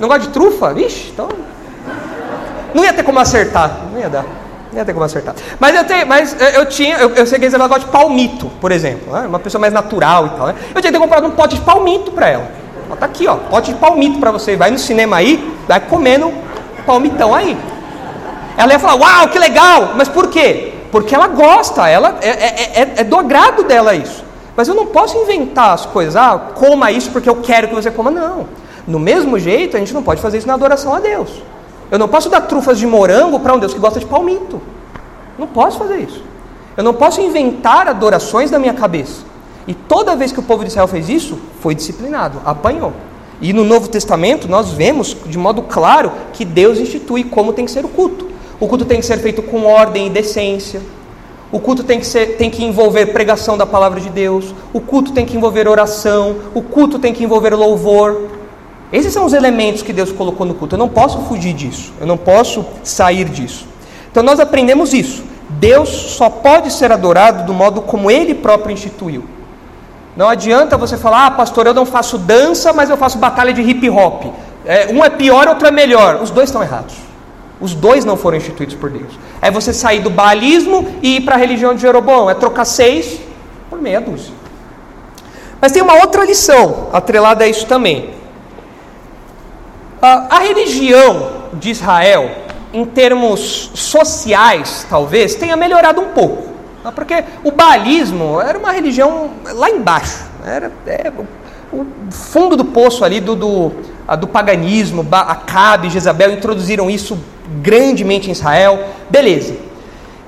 [0.02, 0.74] Não gosta de trufa?
[0.74, 1.30] Vixe, então.
[2.74, 3.86] Não ia ter como acertar.
[3.94, 4.26] Não ia dar.
[4.70, 5.34] Não ia ter como acertar.
[5.62, 6.98] Mas eu, tenho, mas eu tinha.
[6.98, 9.14] Eu, eu sei que ela gosta de palmito, por exemplo.
[9.14, 9.28] Né?
[9.28, 10.48] Uma pessoa mais natural e tal.
[10.48, 10.56] Né?
[10.76, 12.67] Eu tinha que ter comprado um pote de palmito para ela.
[12.90, 14.56] Ó, tá aqui, ó, pote de palmito para você.
[14.56, 16.34] Vai no cinema aí, vai comendo
[16.86, 17.58] palmitão aí.
[18.58, 19.94] Ela ia falar, uau, que legal!
[19.96, 20.74] Mas por quê?
[20.92, 24.24] Porque ela gosta, ela é, é, é, é do agrado dela isso.
[24.56, 27.92] Mas eu não posso inventar as coisas, ah, coma isso porque eu quero que você
[27.92, 28.10] coma.
[28.10, 28.48] Não.
[28.88, 31.44] No mesmo jeito, a gente não pode fazer isso na adoração a Deus.
[31.92, 34.62] Eu não posso dar trufas de morango para um Deus que gosta de palmito.
[35.38, 36.24] Não posso fazer isso.
[36.76, 39.22] Eu não posso inventar adorações da minha cabeça.
[39.68, 42.94] E toda vez que o povo de Israel fez isso, foi disciplinado, apanhou.
[43.42, 47.72] E no Novo Testamento nós vemos de modo claro que Deus institui como tem que
[47.72, 48.28] ser o culto.
[48.60, 50.82] O culto tem que ser feito com ordem e decência.
[51.52, 54.56] O culto tem que, ser, tem que envolver pregação da palavra de Deus.
[54.74, 56.38] O culto tem que envolver oração.
[56.54, 58.30] O culto tem que envolver louvor.
[58.92, 60.76] Esses são os elementos que Deus colocou no culto.
[60.76, 61.94] Eu não posso fugir disso.
[62.02, 63.68] Eu não posso sair disso.
[64.10, 65.24] Então nós aprendemos isso.
[65.50, 69.24] Deus só pode ser adorado do modo como Ele próprio instituiu.
[70.18, 73.62] Não adianta você falar, ah, pastor, eu não faço dança, mas eu faço batalha de
[73.62, 74.34] hip hop.
[74.66, 76.20] É, um é pior, outro é melhor.
[76.22, 76.96] Os dois estão errados.
[77.62, 79.14] Os dois não foram instituídos por Deus.
[79.40, 82.32] É você sair do baalismo e ir para a religião de Jeroboão.
[82.32, 83.20] É trocar seis
[83.70, 84.34] por meia dúzia.
[85.62, 88.10] Mas tem uma outra lição atrelada a isso também.
[90.02, 92.30] A, a religião de Israel,
[92.74, 96.57] em termos sociais, talvez, tenha melhorado um pouco.
[96.92, 101.12] Porque o baalismo era uma religião lá embaixo, era é,
[101.72, 103.72] o fundo do poço ali do, do,
[104.20, 107.18] do paganismo, Acabe, Jezabel introduziram isso
[107.62, 108.80] grandemente em Israel.
[109.10, 109.56] Beleza.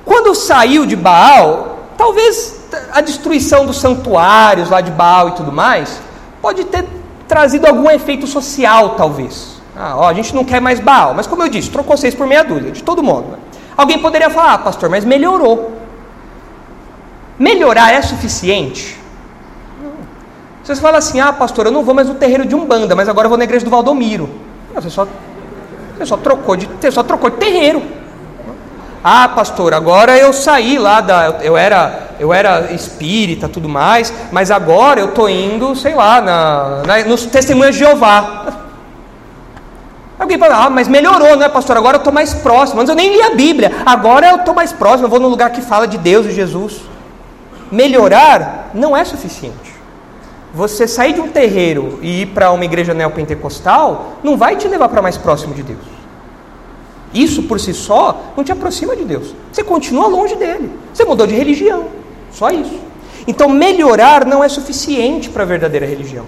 [0.05, 2.60] Quando saiu de Baal, talvez
[2.91, 5.99] a destruição dos santuários lá de Baal e tudo mais,
[6.41, 6.86] pode ter
[7.28, 9.60] trazido algum efeito social, talvez.
[9.76, 12.28] Ah, ó, a gente não quer mais Baal, mas como eu disse, trocou seis por
[12.28, 13.32] meia dúzia, de todo mundo.
[13.32, 13.38] Né?
[13.78, 15.78] Alguém poderia falar, ah, pastor, mas melhorou.
[17.39, 18.99] Melhorar é suficiente?
[20.63, 23.07] Se você fala assim, ah, pastor, eu não vou mais no terreiro de Umbanda, mas
[23.07, 24.29] agora eu vou na igreja do Valdomiro.
[24.75, 25.07] Não, você, só,
[25.97, 27.81] você, só trocou de, você só trocou de terreiro.
[29.01, 31.39] Ah, pastor, agora eu saí lá da.
[31.41, 36.81] Eu era, eu era espírita tudo mais, mas agora eu estou indo, sei lá, na,
[36.85, 38.57] na, nos testemunhos de Jeová.
[40.19, 41.77] Alguém fala, ah, mas melhorou, não é, pastor?
[41.77, 42.81] Agora eu estou mais próximo.
[42.81, 45.49] Antes eu nem li a Bíblia, agora eu estou mais próximo, eu vou num lugar
[45.51, 46.88] que fala de Deus e Jesus.
[47.72, 49.80] Melhorar não é suficiente.
[50.53, 54.89] Você sair de um terreiro e ir para uma igreja neopentecostal não vai te levar
[54.89, 55.99] para mais próximo de Deus.
[57.13, 59.36] Isso por si só não te aproxima de Deus.
[59.51, 60.72] Você continua longe dele.
[60.93, 61.86] Você mudou de religião.
[62.32, 62.80] Só isso.
[63.28, 66.26] Então, melhorar não é suficiente para a verdadeira religião.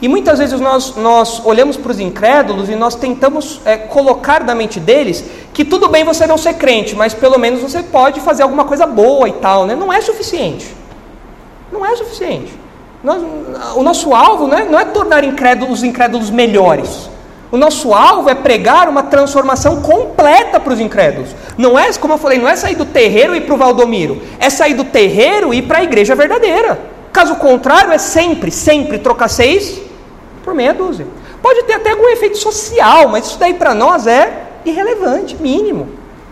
[0.00, 4.54] E muitas vezes nós, nós olhamos para os incrédulos e nós tentamos é, colocar na
[4.54, 5.24] mente deles
[5.54, 8.84] que tudo bem você não ser crente, mas pelo menos você pode fazer alguma coisa
[8.84, 9.64] boa e tal.
[9.64, 9.76] Né?
[9.76, 10.74] Não é suficiente.
[11.72, 12.52] Não é suficiente.
[13.02, 13.20] Nós,
[13.74, 17.10] o nosso alvo né, não é tornar incrédulos, os incrédulos melhores.
[17.50, 21.30] O nosso alvo é pregar uma transformação completa para os incrédulos.
[21.58, 24.22] Não é, como eu falei, não é sair do terreiro e ir para o Valdomiro.
[24.38, 26.80] É sair do terreiro e ir para a igreja verdadeira.
[27.12, 29.80] Caso contrário, é sempre, sempre trocar seis
[30.42, 31.06] por meia dúzia.
[31.42, 35.90] Pode ter até algum efeito social, mas isso daí para nós é irrelevante, mínimo.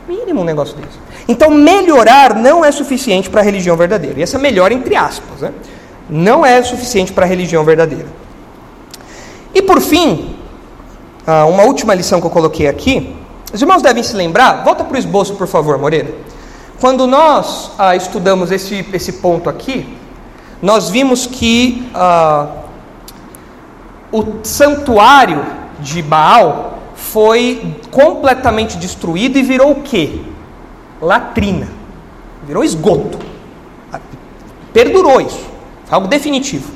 [0.09, 0.99] Mínimo um negócio desse.
[1.31, 4.19] Então, melhorar não é suficiente para a religião verdadeira.
[4.19, 5.53] E essa melhora entre aspas, né?
[6.09, 8.09] Não é suficiente para a religião verdadeira.
[9.55, 10.35] E por fim,
[11.25, 13.15] ah, uma última lição que eu coloquei aqui.
[13.53, 16.13] Os irmãos devem se lembrar, volta para o esboço, por favor, Moreira.
[16.81, 19.87] Quando nós ah, estudamos esse, esse ponto aqui,
[20.61, 22.49] nós vimos que ah,
[24.11, 25.47] o santuário
[25.79, 30.23] de Baal foi completamente destruído e virou o quê?
[31.01, 31.69] Latrina.
[32.47, 33.19] Virou esgoto.
[34.73, 35.45] Perdurou isso.
[35.91, 36.71] Algo definitivo.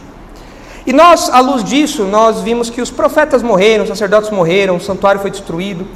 [0.86, 4.80] E nós, à luz disso, nós vimos que os profetas morreram, os sacerdotes morreram, o
[4.80, 5.86] santuário foi destruído.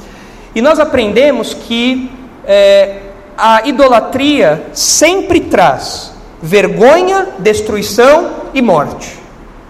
[0.55, 2.11] E nós aprendemos que
[2.45, 3.01] é,
[3.37, 6.11] a idolatria sempre traz
[6.41, 9.19] vergonha, destruição e morte.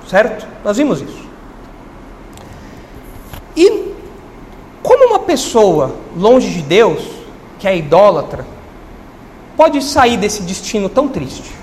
[0.07, 0.47] Certo?
[0.63, 1.27] Nós vimos isso.
[3.55, 3.93] E
[4.81, 7.18] como uma pessoa longe de Deus,
[7.59, 8.45] que é idólatra,
[9.55, 11.53] pode sair desse destino tão triste?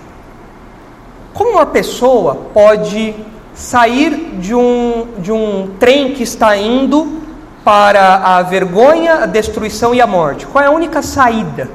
[1.33, 3.15] Como uma pessoa pode
[3.55, 7.23] sair de um, de um trem que está indo
[7.65, 10.47] para a vergonha, a destruição e a morte?
[10.47, 11.69] Qual é a única saída?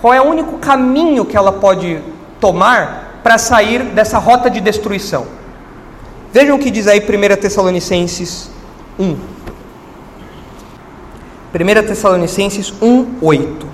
[0.00, 2.00] Qual é o único caminho que ela pode
[2.40, 5.26] tomar para sair dessa rota de destruição?
[6.32, 8.50] Vejam o que diz aí 1 Tessalonicenses
[8.98, 9.16] 1.
[11.54, 13.66] 1 Tessalonicenses 1, 8.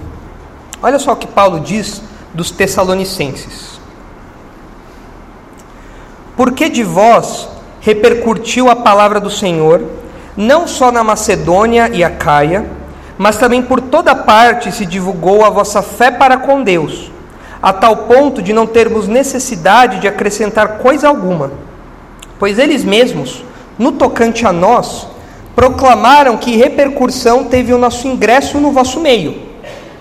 [0.81, 2.01] Olha só o que Paulo diz
[2.33, 3.81] dos Tessalonicenses.
[6.37, 7.49] Porque de vós
[7.81, 9.83] repercutiu a palavra do Senhor,
[10.37, 12.65] não só na Macedônia e Acaia,
[13.19, 17.11] mas também por toda parte se divulgou a vossa fé para com Deus,
[17.61, 21.51] a tal ponto de não termos necessidade de acrescentar coisa alguma.
[22.39, 23.45] Pois eles mesmos,
[23.77, 25.09] no tocante a nós,
[25.55, 29.37] proclamaram que repercussão teve o nosso ingresso no vosso meio.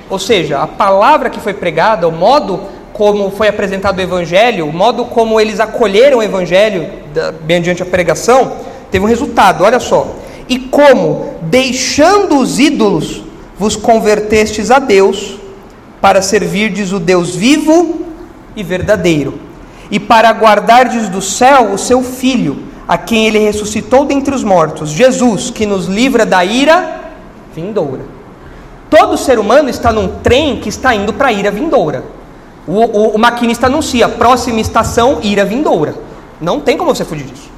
[0.09, 2.59] Ou seja, a palavra que foi pregada, o modo
[2.91, 6.87] como foi apresentado o Evangelho, o modo como eles acolheram o Evangelho
[7.45, 8.53] mediante a pregação,
[8.91, 10.15] teve um resultado, olha só.
[10.47, 13.23] E como, deixando os ídolos,
[13.57, 15.37] vos convertestes a Deus,
[16.01, 18.05] para servirdes o Deus vivo
[18.55, 19.39] e verdadeiro,
[19.89, 24.89] e para guardardes do céu o seu Filho, a quem ele ressuscitou dentre os mortos,
[24.89, 27.01] Jesus, que nos livra da ira
[27.55, 28.01] vindoura.
[28.89, 32.03] Todo ser humano está num trem que está indo para a ira vindoura.
[32.67, 35.95] O, o, o maquinista anuncia, próxima estação, ira vindoura.
[36.39, 37.49] Não tem como você fugir disso.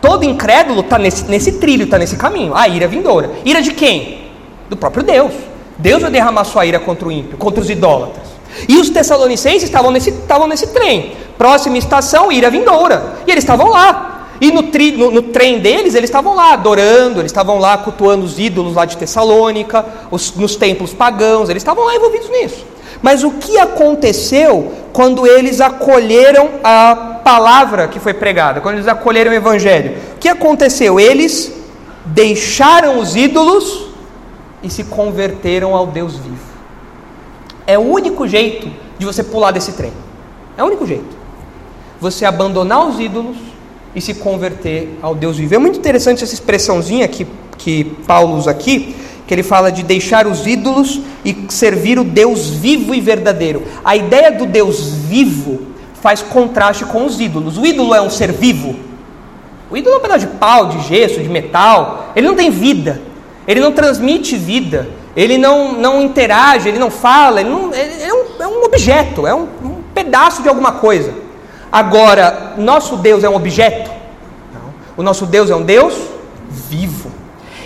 [0.00, 2.54] Todo incrédulo está nesse, nesse trilho, está nesse caminho.
[2.54, 3.30] A ira vindoura.
[3.44, 4.30] Ira de quem?
[4.68, 5.32] Do próprio Deus.
[5.78, 8.26] Deus vai derramar sua ira contra o ímpio, contra os idólatras.
[8.68, 11.12] E os tessalonicenses estavam nesse, estavam nesse trem.
[11.38, 13.14] Próxima estação, ira vindoura.
[13.26, 14.19] E eles estavam lá.
[14.40, 18.24] E no, tri, no, no, trem deles, eles estavam lá adorando, eles estavam lá cultuando
[18.24, 22.64] os ídolos lá de Tessalônica, os, nos templos pagãos, eles estavam lá envolvidos nisso.
[23.02, 29.30] Mas o que aconteceu quando eles acolheram a palavra que foi pregada, quando eles acolheram
[29.30, 29.98] o evangelho?
[30.16, 30.98] O que aconteceu?
[30.98, 31.52] Eles
[32.06, 33.88] deixaram os ídolos
[34.62, 36.50] e se converteram ao Deus vivo.
[37.66, 39.92] É o único jeito de você pular desse trem.
[40.56, 41.20] É o único jeito.
[42.00, 43.49] Você abandonar os ídolos
[43.94, 45.54] e se converter ao Deus vivo.
[45.54, 47.26] É muito interessante essa expressãozinha que,
[47.58, 48.94] que Paulo usa aqui,
[49.26, 53.62] que ele fala de deixar os ídolos e servir o Deus vivo e verdadeiro.
[53.84, 55.68] A ideia do Deus vivo
[56.00, 57.58] faz contraste com os ídolos.
[57.58, 58.74] O ídolo é um ser vivo.
[59.70, 62.12] O ídolo é um pedaço de pau, de gesso, de metal.
[62.16, 63.00] Ele não tem vida.
[63.46, 64.88] Ele não transmite vida.
[65.16, 67.40] Ele não, não interage, ele não fala.
[67.40, 71.12] Ele, não, ele é, um, é, um, objeto, é um, um pedaço de alguma coisa.
[71.72, 73.90] Agora, nosso Deus é um objeto?
[74.52, 74.74] Não.
[74.96, 75.94] O nosso Deus é um Deus
[76.50, 77.10] vivo.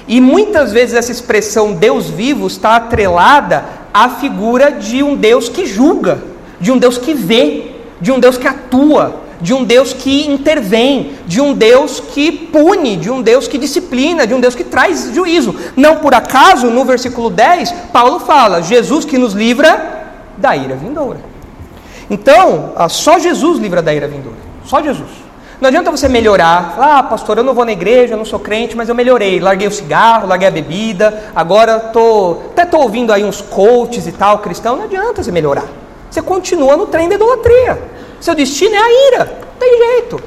[0.06, 5.64] E muitas vezes essa expressão Deus vivo está atrelada à figura de um Deus que
[5.64, 6.18] julga,
[6.60, 11.12] de um Deus que vê, de um Deus que atua, de um Deus que intervém,
[11.26, 15.10] de um Deus que pune, de um Deus que disciplina, de um Deus que traz
[15.14, 15.54] juízo.
[15.74, 20.04] Não por acaso, no versículo 10, Paulo fala: Jesus que nos livra
[20.36, 21.33] da ira vindoura.
[22.10, 24.38] Então, ah, só Jesus livra da ira vindoura.
[24.64, 25.24] Só Jesus.
[25.60, 26.76] Não adianta você melhorar.
[26.78, 29.40] Ah, pastor, eu não vou na igreja, eu não sou crente, mas eu melhorei.
[29.40, 31.30] Larguei o cigarro, larguei a bebida.
[31.34, 34.76] Agora tô, até estou ouvindo aí uns coaches e tal, cristão.
[34.76, 35.64] Não adianta você melhorar.
[36.10, 37.80] Você continua no trem da idolatria.
[38.20, 39.24] Seu destino é a ira.
[39.24, 40.20] Não tem jeito.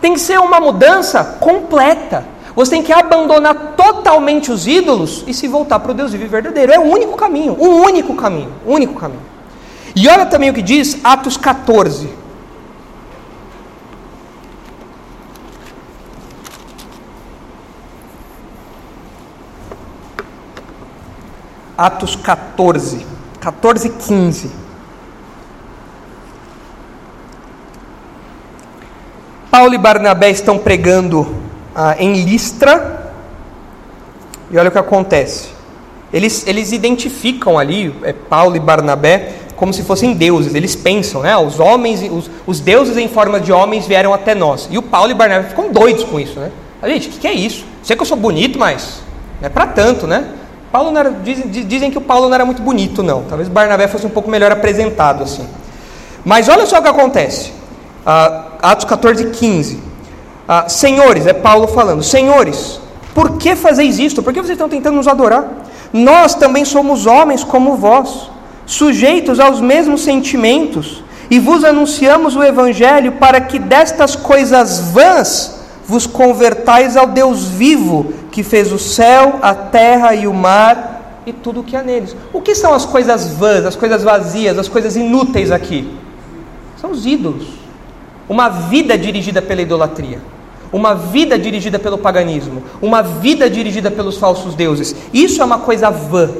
[0.00, 2.24] Tem que ser uma mudança completa.
[2.54, 6.72] Você tem que abandonar totalmente os ídolos e se voltar para o Deus vivo verdadeiro.
[6.72, 7.56] É o único caminho.
[7.58, 8.52] O único caminho.
[8.66, 9.37] O único caminho.
[10.00, 12.08] E olha também o que diz Atos 14.
[21.76, 23.04] Atos 14,
[23.40, 24.52] 14 e 15.
[29.50, 31.34] Paulo e Barnabé estão pregando
[31.74, 33.12] ah, em Listra,
[34.48, 35.48] e olha o que acontece.
[36.12, 40.54] Eles, eles identificam ali, é, Paulo e Barnabé, como se fossem deuses.
[40.54, 41.36] Eles pensam, né?
[41.36, 44.68] Os homens, os, os deuses em forma de homens vieram até nós.
[44.70, 46.50] E o Paulo e Barnabé ficam doidos com isso, né?
[46.84, 47.64] Gente, o que, que, é isso?
[47.82, 49.00] Sei que eu sou bonito, mas
[49.40, 50.28] não é para tanto, né?
[50.70, 53.22] Paulo era, dizem, dizem, que o Paulo não era muito bonito, não.
[53.22, 55.46] Talvez Barnabé fosse um pouco melhor apresentado assim.
[56.24, 57.50] Mas olha só o que acontece.
[58.06, 59.74] Uh, Atos 14, 15.
[59.74, 59.80] Uh,
[60.68, 62.80] senhores, é Paulo falando: Senhores,
[63.14, 64.22] por que fazeis isto?
[64.22, 65.48] Por que vocês estão tentando nos adorar?
[65.92, 68.30] Nós também somos homens como vós,
[68.68, 76.06] sujeitos aos mesmos sentimentos, e vos anunciamos o Evangelho para que destas coisas vãs vos
[76.06, 81.60] convertais ao Deus vivo que fez o céu, a terra e o mar e tudo
[81.60, 82.14] o que há neles.
[82.30, 85.90] O que são as coisas vãs, as coisas vazias, as coisas inúteis aqui?
[86.78, 87.46] São os ídolos.
[88.28, 90.20] Uma vida dirigida pela idolatria.
[90.70, 92.62] Uma vida dirigida pelo paganismo.
[92.82, 94.94] Uma vida dirigida pelos falsos deuses.
[95.12, 96.30] Isso é uma coisa vã.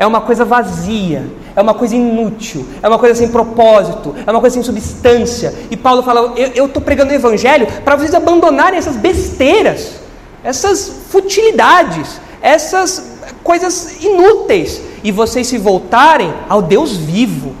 [0.00, 4.40] É uma coisa vazia, é uma coisa inútil, é uma coisa sem propósito, é uma
[4.40, 5.54] coisa sem substância.
[5.70, 10.00] E Paulo fala: Eu estou pregando o evangelho para vocês abandonarem essas besteiras
[10.42, 17.54] essas futilidades, essas coisas inúteis, e vocês se voltarem ao Deus vivo.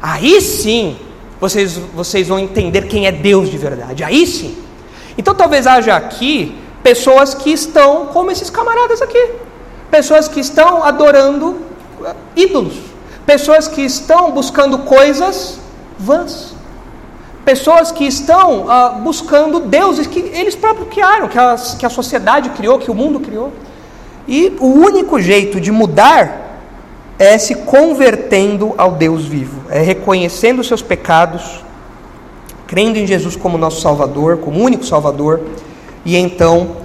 [0.00, 0.96] Aí sim,
[1.40, 4.04] vocês, vocês vão entender quem é Deus de verdade.
[4.04, 4.56] Aí sim.
[5.16, 9.30] Então talvez haja aqui pessoas que estão como esses camaradas aqui.
[9.90, 11.56] Pessoas que estão adorando
[12.36, 12.74] ídolos.
[13.26, 15.58] Pessoas que estão buscando coisas
[15.98, 16.54] vãs.
[17.44, 22.50] Pessoas que estão ah, buscando deuses que eles próprios criaram, que a, que a sociedade
[22.50, 23.52] criou, que o mundo criou.
[24.26, 26.58] E o único jeito de mudar
[27.18, 31.62] é se convertendo ao Deus vivo, é reconhecendo os seus pecados,
[32.66, 35.42] crendo em Jesus como nosso Salvador, como único Salvador,
[36.04, 36.76] e então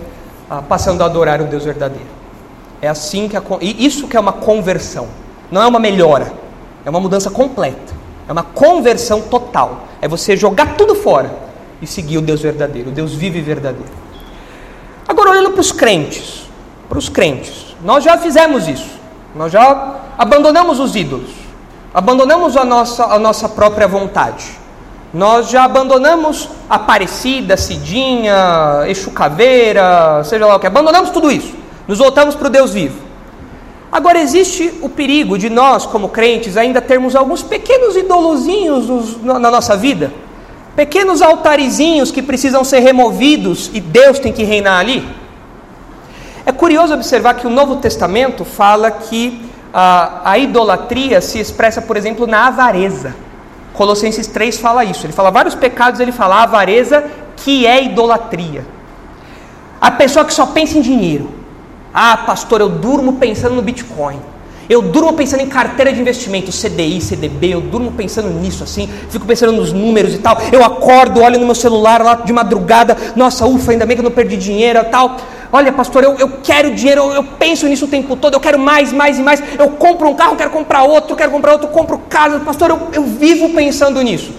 [0.50, 2.19] ah, passando a adorar o Deus verdadeiro.
[2.82, 5.08] É assim que a, isso que é uma conversão,
[5.52, 6.32] não é uma melhora,
[6.86, 8.00] é uma mudança completa.
[8.30, 9.86] É uma conversão total.
[10.00, 11.36] É você jogar tudo fora
[11.82, 13.92] e seguir o Deus verdadeiro, o Deus vivo e verdadeiro.
[15.08, 16.48] Agora, olhando para os crentes,
[16.88, 19.00] para os crentes, nós já fizemos isso.
[19.36, 21.32] Nós já abandonamos os ídolos,
[21.92, 24.46] abandonamos a nossa, a nossa própria vontade.
[25.12, 31.56] Nós já abandonamos Aparecida, Cidinha, Exu Caveira, seja lá o que, abandonamos tudo isso.
[31.90, 33.00] Nos voltamos para o Deus vivo.
[33.92, 39.76] Agora, existe o perigo de nós, como crentes, ainda termos alguns pequenos idolozinhos na nossa
[39.76, 40.14] vida,
[40.76, 45.04] pequenos altarizinhos que precisam ser removidos e Deus tem que reinar ali.
[46.46, 51.98] É curioso observar que o Novo Testamento fala que a, a idolatria se expressa, por
[51.98, 53.16] exemplo, na avareza.
[53.74, 55.08] Colossenses 3 fala isso.
[55.08, 57.04] Ele fala vários pecados, ele fala a avareza,
[57.36, 58.64] que é idolatria.
[59.82, 61.39] A pessoa que só pensa em dinheiro
[61.94, 64.20] ah, pastor, eu durmo pensando no Bitcoin.
[64.70, 69.26] Eu durmo pensando em carteira de investimento, CDI, CDB, eu durmo pensando nisso assim, fico
[69.26, 70.38] pensando nos números e tal.
[70.52, 74.04] Eu acordo, olho no meu celular lá de madrugada, nossa, ufa, ainda bem que eu
[74.04, 75.18] não perdi dinheiro e tal.
[75.52, 78.60] Olha, pastor, eu, eu quero dinheiro, eu, eu, penso nisso o tempo todo, eu quero
[78.60, 79.42] mais, mais e mais.
[79.58, 82.40] Eu compro um carro, quero comprar outro, quero comprar outro, compro casa.
[82.40, 84.32] Pastor, eu, eu vivo pensando nisso.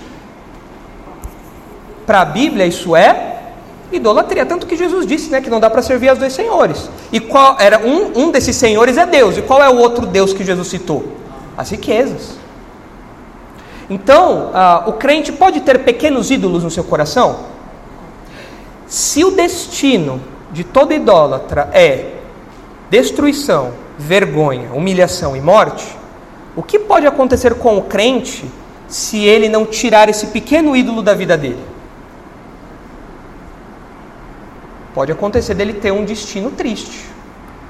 [2.06, 3.39] Para a Bíblia, isso é
[3.92, 4.46] idolatria.
[4.46, 6.90] Tanto que Jesus disse né, que não dá para servir aos dois senhores.
[7.12, 9.36] E qual era um, um desses senhores é Deus.
[9.36, 11.04] E qual é o outro Deus que Jesus citou?
[11.56, 12.38] As riquezas.
[13.88, 17.40] Então, ah, o crente pode ter pequenos ídolos no seu coração?
[18.86, 20.20] Se o destino
[20.52, 22.14] de todo idólatra é
[22.88, 25.96] destruição, vergonha, humilhação e morte,
[26.56, 28.44] o que pode acontecer com o crente
[28.88, 31.69] se ele não tirar esse pequeno ídolo da vida dele?
[34.94, 37.06] Pode acontecer dele ter um destino triste,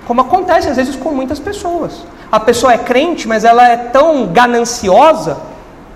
[0.07, 2.05] como acontece às vezes com muitas pessoas.
[2.31, 5.39] A pessoa é crente, mas ela é tão gananciosa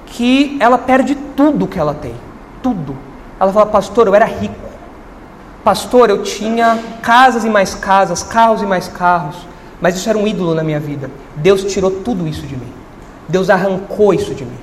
[0.07, 2.15] que ela perde tudo que ela tem,
[2.63, 2.97] tudo.
[3.41, 4.65] Ela fala, pastor, eu era rico,
[5.65, 9.37] Pastor, eu tinha casas e mais casas, carros e mais carros,
[9.81, 11.11] mas isso era um ídolo na minha vida.
[11.37, 12.71] Deus tirou tudo isso de mim.
[13.27, 14.59] Deus arrancou isso de mim.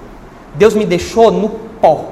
[0.53, 2.11] Deus me deixou no pó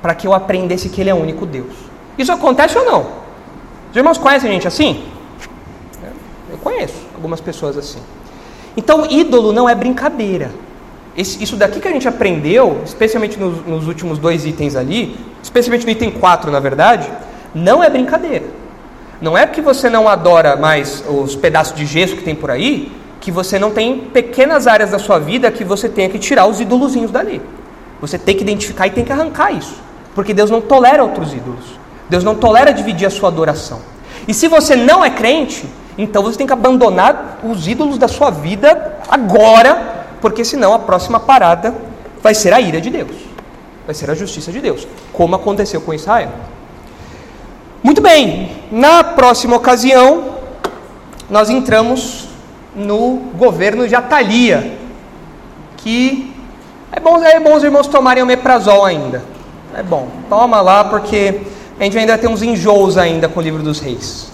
[0.00, 1.74] para que eu aprendesse que Ele é o único Deus.
[2.16, 3.23] Isso acontece ou não?
[3.94, 5.04] Os irmãos conhecem gente assim?
[6.50, 8.00] Eu conheço algumas pessoas assim.
[8.76, 10.50] Então, ídolo não é brincadeira.
[11.16, 15.92] Isso daqui que a gente aprendeu, especialmente nos, nos últimos dois itens ali, especialmente no
[15.92, 17.08] item 4, na verdade,
[17.54, 18.46] não é brincadeira.
[19.20, 22.90] Não é porque você não adora mais os pedaços de gesso que tem por aí,
[23.20, 26.60] que você não tem pequenas áreas da sua vida que você tenha que tirar os
[26.60, 27.40] ídolozinhos dali.
[28.00, 29.76] Você tem que identificar e tem que arrancar isso.
[30.16, 31.83] Porque Deus não tolera outros ídolos.
[32.08, 33.80] Deus não tolera dividir a sua adoração.
[34.26, 38.30] E se você não é crente, então você tem que abandonar os ídolos da sua
[38.30, 41.74] vida agora, porque senão a próxima parada
[42.22, 43.16] vai ser a ira de Deus.
[43.86, 46.30] Vai ser a justiça de Deus, como aconteceu com Israel.
[47.82, 50.36] Muito bem, na próxima ocasião,
[51.28, 52.28] nós entramos
[52.74, 54.78] no governo de Atalia,
[55.76, 56.34] que
[56.90, 59.22] é bom, é bom os irmãos tomarem o meprazol ainda.
[59.76, 61.42] É bom, toma lá porque
[61.78, 64.28] a gente ainda tem uns enjoos ainda com o livro dos reis.